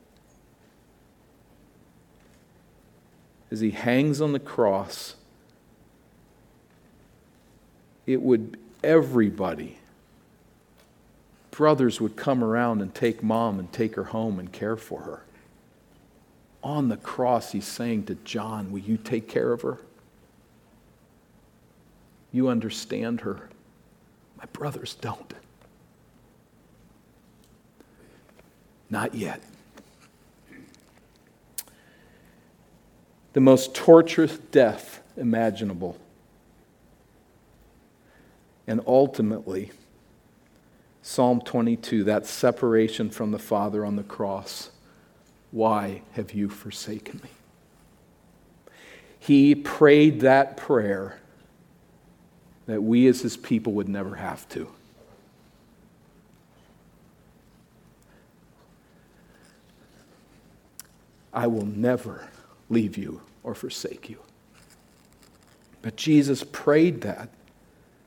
As 3.51 3.61
he 3.61 3.70
hangs 3.70 4.20
on 4.20 4.32
the 4.32 4.38
cross, 4.38 5.14
it 8.07 8.22
would, 8.22 8.59
everybody, 8.82 9.78
brothers 11.51 12.01
would 12.01 12.16
come 12.16 12.44
around 12.44 12.80
and 12.80 12.94
take 12.94 13.22
mom 13.22 13.59
and 13.59 13.72
take 13.72 13.94
her 13.94 14.05
home 14.05 14.38
and 14.38 14.53
care 14.53 14.76
for 14.76 15.03
her. 15.03 15.22
On 16.62 16.88
the 16.88 16.96
cross, 16.96 17.53
he's 17.53 17.66
saying 17.66 18.05
to 18.07 18.14
John, 18.16 18.70
Will 18.70 18.80
you 18.80 18.96
take 18.96 19.28
care 19.28 19.53
of 19.53 19.62
her? 19.62 19.78
You 22.32 22.49
understand 22.49 23.22
her. 23.22 23.49
My 24.36 24.44
brothers 24.53 24.94
don't. 25.01 25.32
Not 28.90 29.14
yet. 29.14 29.42
The 33.39 33.43
most 33.43 33.72
torturous 33.72 34.36
death 34.51 35.01
imaginable. 35.16 35.97
And 38.66 38.80
ultimately, 38.84 39.70
Psalm 41.03 41.41
22, 41.43 42.03
that 42.03 42.26
separation 42.26 43.11
from 43.11 43.30
the 43.30 43.39
Father 43.39 43.86
on 43.86 43.95
the 43.95 44.03
cross. 44.03 44.70
Why 45.53 46.03
have 46.14 46.32
you 46.32 46.49
forsaken 46.49 47.20
me? 47.22 47.30
He 49.20 49.55
prayed 49.55 50.22
that 50.22 50.57
prayer 50.57 51.20
that 52.66 52.82
we 52.82 53.07
as 53.07 53.20
his 53.20 53.36
people 53.36 53.72
would 53.74 53.89
never 53.89 54.16
have 54.16 54.49
to. 54.49 54.68
I 61.32 61.47
will 61.47 61.66
never 61.66 62.28
leave 62.68 62.99
you 62.99 63.22
or 63.49 63.55
forsake 63.55 64.11
you. 64.11 64.18
But 65.80 65.96
Jesus 65.96 66.44
prayed 66.44 67.01
that, 67.01 67.30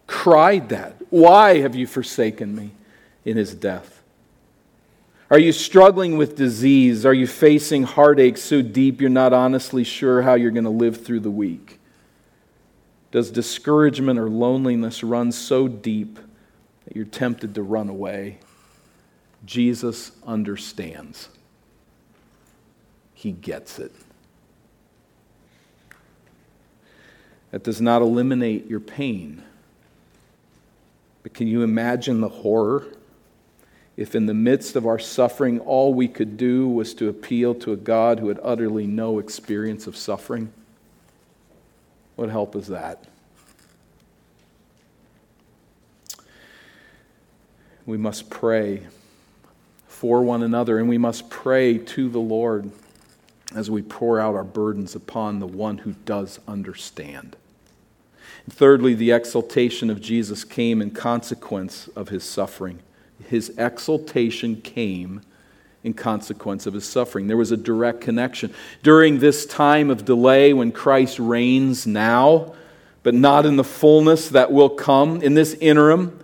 cried 0.05 0.69
that. 0.69 1.01
Why 1.09 1.61
have 1.61 1.73
you 1.73 1.87
forsaken 1.87 2.55
me 2.55 2.69
in 3.25 3.37
his 3.37 3.55
death? 3.55 4.03
Are 5.31 5.39
you 5.39 5.51
struggling 5.51 6.15
with 6.15 6.35
disease? 6.35 7.07
Are 7.07 7.13
you 7.13 7.25
facing 7.25 7.83
heartache 7.83 8.37
so 8.37 8.61
deep 8.61 9.01
you're 9.01 9.09
not 9.09 9.33
honestly 9.33 9.83
sure 9.83 10.21
how 10.21 10.35
you're 10.35 10.51
going 10.51 10.65
to 10.65 10.69
live 10.69 11.03
through 11.03 11.21
the 11.21 11.31
week? 11.31 11.79
Does 13.09 13.31
discouragement 13.31 14.19
or 14.19 14.29
loneliness 14.29 15.03
run 15.03 15.31
so 15.31 15.67
deep 15.67 16.19
that 16.85 16.95
you're 16.95 17.05
tempted 17.05 17.55
to 17.55 17.63
run 17.63 17.89
away? 17.89 18.37
Jesus 19.43 20.11
understands. 20.23 21.29
He 23.15 23.31
gets 23.31 23.79
it. 23.79 23.91
That 27.51 27.63
does 27.63 27.81
not 27.81 28.01
eliminate 28.01 28.67
your 28.67 28.79
pain. 28.79 29.43
But 31.23 31.33
can 31.33 31.47
you 31.47 31.63
imagine 31.63 32.21
the 32.21 32.29
horror 32.29 32.85
if, 33.97 34.15
in 34.15 34.25
the 34.25 34.33
midst 34.33 34.75
of 34.75 34.87
our 34.87 34.97
suffering, 34.97 35.59
all 35.59 35.93
we 35.93 36.07
could 36.07 36.37
do 36.37 36.67
was 36.67 36.93
to 36.95 37.09
appeal 37.09 37.53
to 37.55 37.73
a 37.73 37.77
God 37.77 38.19
who 38.19 38.29
had 38.29 38.39
utterly 38.41 38.87
no 38.87 39.19
experience 39.19 39.85
of 39.85 39.97
suffering? 39.97 40.51
What 42.15 42.29
help 42.29 42.55
is 42.55 42.67
that? 42.67 43.03
We 47.85 47.97
must 47.97 48.29
pray 48.29 48.87
for 49.87 50.23
one 50.23 50.41
another, 50.41 50.79
and 50.79 50.87
we 50.87 50.97
must 50.97 51.29
pray 51.29 51.77
to 51.77 52.09
the 52.09 52.19
Lord 52.19 52.71
as 53.53 53.69
we 53.69 53.81
pour 53.81 54.19
out 54.19 54.35
our 54.35 54.43
burdens 54.43 54.95
upon 54.95 55.39
the 55.39 55.47
one 55.47 55.79
who 55.79 55.91
does 56.05 56.39
understand. 56.47 57.35
Thirdly, 58.49 58.93
the 58.93 59.11
exaltation 59.11 59.89
of 59.89 60.01
Jesus 60.01 60.43
came 60.43 60.81
in 60.81 60.91
consequence 60.91 61.89
of 61.95 62.09
his 62.09 62.23
suffering 62.23 62.79
his 63.31 63.49
exaltation 63.57 64.61
came 64.61 65.21
in 65.83 65.93
consequence 65.93 66.67
of 66.67 66.73
his 66.73 66.85
suffering. 66.85 67.27
There 67.27 67.37
was 67.37 67.51
a 67.51 67.57
direct 67.57 68.01
connection. 68.01 68.53
During 68.83 69.19
this 69.19 69.45
time 69.45 69.89
of 69.89 70.05
delay, 70.05 70.53
when 70.53 70.71
Christ 70.71 71.17
reigns 71.17 71.87
now, 71.87 72.53
but 73.03 73.13
not 73.15 73.45
in 73.45 73.55
the 73.55 73.63
fullness 73.63 74.29
that 74.29 74.51
will 74.51 74.69
come, 74.69 75.21
in 75.21 75.33
this 75.33 75.53
interim, 75.55 76.19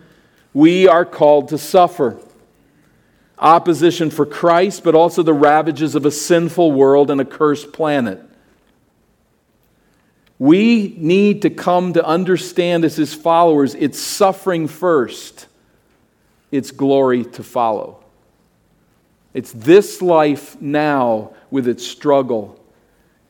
we 0.54 0.88
are 0.88 1.06
called 1.06 1.50
to 1.50 1.58
suffer. 1.58 2.20
Opposition 3.40 4.10
for 4.10 4.26
Christ, 4.26 4.84
but 4.84 4.94
also 4.94 5.24
the 5.24 5.34
ravages 5.34 5.96
of 5.96 6.06
a 6.06 6.12
sinful 6.12 6.72
world 6.72 7.10
and 7.10 7.22
a 7.22 7.26
cursed 7.26 7.72
planet. 7.72 8.22
We 10.40 10.96
need 10.98 11.42
to 11.44 11.50
come 11.50 11.94
to 11.94 12.06
understand 12.06 12.86
as 12.86 12.96
his 12.96 13.14
followers 13.14 13.74
it's 13.76 14.00
suffering 14.00 14.68
first 14.68 15.48
its 16.52 16.72
glory 16.72 17.24
to 17.24 17.44
follow. 17.44 18.04
It's 19.34 19.52
this 19.52 20.02
life 20.02 20.60
now 20.62 21.32
with 21.52 21.68
its 21.68 21.86
struggle. 21.86 22.60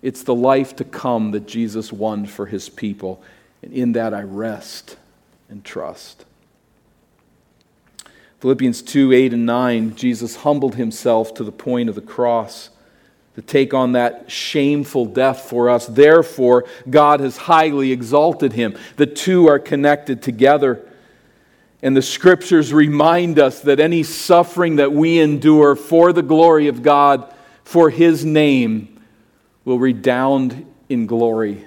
It's 0.02 0.24
the 0.24 0.36
life 0.36 0.76
to 0.78 0.84
come 0.84 1.32
that 1.32 1.48
Jesus 1.48 1.92
won 1.92 2.26
for 2.26 2.46
his 2.46 2.70
people. 2.70 3.22
And 3.62 3.74
in 3.74 3.94
that 3.94 4.14
I 4.14 4.22
rest 4.22 4.98
and 5.50 5.64
trust. 5.64 6.26
Philippians 8.40 8.84
2 8.84 9.14
8 9.14 9.34
and 9.34 9.46
9, 9.46 9.96
Jesus 9.96 10.38
humbled 10.38 10.76
himself 10.76 11.34
to 11.36 11.44
the 11.44 11.52
point 11.52 11.90
of 11.90 11.96
the 11.96 12.02
cross 12.02 12.70
to 13.38 13.44
take 13.44 13.72
on 13.72 13.92
that 13.92 14.32
shameful 14.32 15.06
death 15.06 15.42
for 15.42 15.70
us. 15.70 15.86
Therefore, 15.86 16.66
God 16.90 17.20
has 17.20 17.38
highly 17.38 17.92
exalted 17.92 18.54
him. 18.54 18.76
The 18.96 19.06
two 19.06 19.48
are 19.48 19.60
connected 19.60 20.24
together. 20.24 20.84
And 21.84 21.96
the 21.96 22.02
scriptures 22.02 22.74
remind 22.74 23.38
us 23.38 23.60
that 23.62 23.80
any 23.80 24.02
suffering 24.02 24.78
that 24.78 24.92
we 24.92 25.20
endure 25.20 25.76
for 25.76 26.14
the 26.14 26.24
glory 26.24 26.68
of 26.68 26.82
God, 26.82 27.32
for 27.64 27.92
His 27.92 28.26
name, 28.26 29.00
will 29.64 29.78
redound 29.78 30.66
in 30.90 31.06
glory 31.06 31.64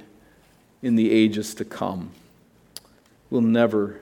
in 0.82 0.96
the 0.96 1.12
ages 1.12 1.54
to 1.54 1.64
come. 1.64 2.10
Will 3.30 3.42
never, 3.42 4.00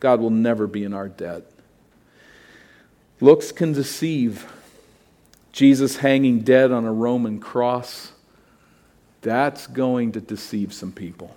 God 0.00 0.18
will 0.18 0.30
never 0.30 0.66
be 0.66 0.82
in 0.82 0.94
our 0.94 1.10
debt. 1.10 1.42
Looks 3.20 3.52
can 3.52 3.74
deceive. 3.74 4.50
Jesus 5.52 5.96
hanging 5.96 6.40
dead 6.40 6.72
on 6.72 6.86
a 6.86 6.92
Roman 6.92 7.38
cross, 7.38 8.12
that's 9.20 9.66
going 9.66 10.12
to 10.12 10.20
deceive 10.20 10.72
some 10.72 10.92
people. 10.92 11.36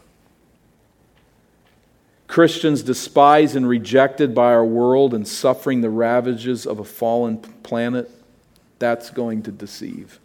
Christians 2.28 2.82
despised 2.82 3.56
and 3.56 3.68
rejected 3.68 4.34
by 4.34 4.54
our 4.54 4.66
world 4.66 5.14
and 5.14 5.28
suffering 5.28 5.82
the 5.82 5.90
ravages 5.90 6.66
of 6.66 6.80
a 6.80 6.84
fallen 6.84 7.38
planet, 7.38 8.10
that's 8.80 9.10
going 9.10 9.44
to 9.44 9.52
deceive. 9.52 10.20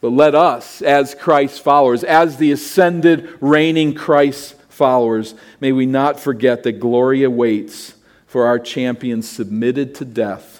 But 0.00 0.10
let 0.10 0.34
us, 0.34 0.82
as 0.82 1.14
Christ's 1.14 1.58
followers, 1.58 2.02
as 2.02 2.36
the 2.36 2.52
ascended, 2.52 3.36
reigning 3.40 3.94
Christ 3.94 4.54
followers, 4.68 5.34
may 5.60 5.72
we 5.72 5.86
not 5.86 6.20
forget 6.20 6.62
that 6.62 6.80
glory 6.80 7.22
awaits 7.22 7.94
for 8.26 8.46
our 8.46 8.58
champion 8.58 9.22
submitted 9.22 9.94
to 9.96 10.04
death 10.04 10.57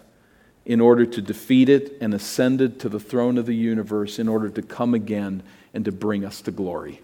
in 0.68 0.82
order 0.82 1.06
to 1.06 1.22
defeat 1.22 1.66
it 1.70 1.96
and 1.98 2.12
ascended 2.12 2.78
to 2.78 2.90
the 2.90 3.00
throne 3.00 3.38
of 3.38 3.46
the 3.46 3.56
universe 3.56 4.18
in 4.18 4.28
order 4.28 4.50
to 4.50 4.60
come 4.60 4.92
again 4.92 5.42
and 5.72 5.86
to 5.86 5.90
bring 5.90 6.26
us 6.26 6.42
to 6.42 6.50
glory. 6.50 7.00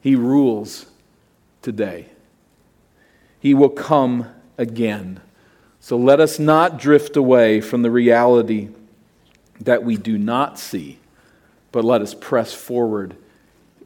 He 0.00 0.16
rules 0.16 0.86
today. 1.60 2.06
He 3.40 3.52
will 3.52 3.68
come 3.68 4.26
again. 4.56 5.20
So 5.80 5.98
let 5.98 6.18
us 6.18 6.38
not 6.38 6.78
drift 6.78 7.14
away 7.14 7.60
from 7.60 7.82
the 7.82 7.90
reality 7.90 8.70
that 9.60 9.84
we 9.84 9.98
do 9.98 10.16
not 10.16 10.58
see, 10.58 10.98
but 11.72 11.84
let 11.84 12.00
us 12.00 12.14
press 12.14 12.54
forward 12.54 13.16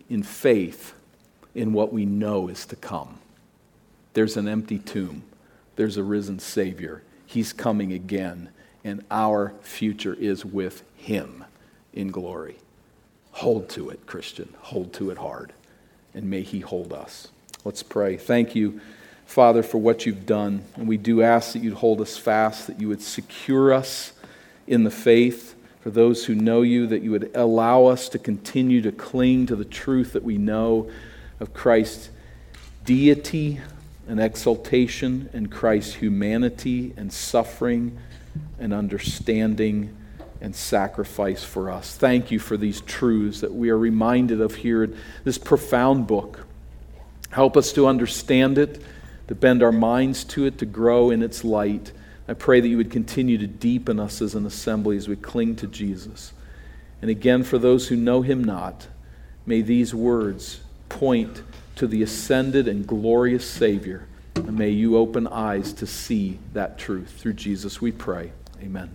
in 0.08 0.22
faith 0.22 0.94
in 1.56 1.72
what 1.72 1.92
we 1.92 2.06
know 2.06 2.46
is 2.46 2.66
to 2.66 2.76
come. 2.76 3.18
There's 4.14 4.36
an 4.36 4.46
empty 4.46 4.78
tomb, 4.78 5.24
there's 5.74 5.96
a 5.96 6.04
risen 6.04 6.38
Savior. 6.38 7.02
He's 7.28 7.52
coming 7.52 7.92
again, 7.92 8.48
and 8.82 9.04
our 9.10 9.52
future 9.60 10.14
is 10.14 10.46
with 10.46 10.82
Him 10.96 11.44
in 11.92 12.10
glory. 12.10 12.56
Hold 13.32 13.68
to 13.70 13.90
it, 13.90 14.06
Christian. 14.06 14.54
Hold 14.60 14.94
to 14.94 15.10
it 15.10 15.18
hard 15.18 15.52
and 16.14 16.30
may 16.30 16.40
He 16.40 16.60
hold 16.60 16.94
us. 16.94 17.28
Let's 17.66 17.82
pray. 17.82 18.16
Thank 18.16 18.54
you, 18.54 18.80
Father, 19.26 19.62
for 19.62 19.76
what 19.76 20.06
you've 20.06 20.24
done. 20.24 20.64
And 20.76 20.88
we 20.88 20.96
do 20.96 21.20
ask 21.20 21.52
that 21.52 21.62
you'd 21.62 21.74
hold 21.74 22.00
us 22.00 22.16
fast, 22.16 22.66
that 22.66 22.80
you 22.80 22.88
would 22.88 23.02
secure 23.02 23.74
us 23.74 24.12
in 24.66 24.84
the 24.84 24.90
faith. 24.90 25.54
For 25.82 25.90
those 25.90 26.24
who 26.24 26.34
know 26.34 26.62
you, 26.62 26.86
that 26.86 27.02
you 27.02 27.10
would 27.10 27.30
allow 27.34 27.84
us 27.84 28.08
to 28.08 28.18
continue 28.18 28.80
to 28.80 28.90
cling 28.90 29.44
to 29.48 29.54
the 29.54 29.66
truth 29.66 30.14
that 30.14 30.24
we 30.24 30.38
know 30.38 30.90
of 31.40 31.52
Christ's 31.52 32.08
deity 32.86 33.60
and 34.08 34.18
exaltation 34.18 35.28
and 35.32 35.50
Christ's 35.50 35.94
humanity 35.94 36.94
and 36.96 37.12
suffering 37.12 37.98
and 38.58 38.72
understanding 38.72 39.94
and 40.40 40.54
sacrifice 40.54 41.44
for 41.44 41.70
us. 41.70 41.94
Thank 41.94 42.30
you 42.30 42.38
for 42.38 42.56
these 42.56 42.80
truths 42.80 43.40
that 43.40 43.52
we 43.52 43.70
are 43.70 43.78
reminded 43.78 44.40
of 44.40 44.54
here 44.54 44.84
in 44.84 44.96
this 45.24 45.38
profound 45.38 46.06
book. 46.06 46.46
Help 47.30 47.56
us 47.56 47.72
to 47.74 47.86
understand 47.86 48.56
it, 48.56 48.82
to 49.26 49.34
bend 49.34 49.62
our 49.62 49.72
minds 49.72 50.24
to 50.24 50.46
it, 50.46 50.58
to 50.58 50.66
grow 50.66 51.10
in 51.10 51.22
its 51.22 51.44
light. 51.44 51.92
I 52.26 52.34
pray 52.34 52.60
that 52.60 52.68
you 52.68 52.76
would 52.76 52.90
continue 52.90 53.36
to 53.38 53.46
deepen 53.46 54.00
us 54.00 54.22
as 54.22 54.34
an 54.34 54.46
assembly 54.46 54.96
as 54.96 55.08
we 55.08 55.16
cling 55.16 55.56
to 55.56 55.66
Jesus. 55.66 56.32
And 57.02 57.10
again, 57.10 57.42
for 57.42 57.58
those 57.58 57.88
who 57.88 57.96
know 57.96 58.22
him 58.22 58.42
not, 58.42 58.86
may 59.44 59.60
these 59.60 59.94
words 59.94 60.60
point 60.88 61.42
to 61.78 61.86
the 61.86 62.02
ascended 62.02 62.68
and 62.68 62.86
glorious 62.86 63.48
Savior. 63.48 64.06
And 64.34 64.58
may 64.58 64.70
you 64.70 64.96
open 64.96 65.26
eyes 65.26 65.72
to 65.74 65.86
see 65.86 66.38
that 66.52 66.78
truth. 66.78 67.14
Through 67.18 67.34
Jesus 67.34 67.80
we 67.80 67.92
pray. 67.92 68.32
Amen. 68.60 68.90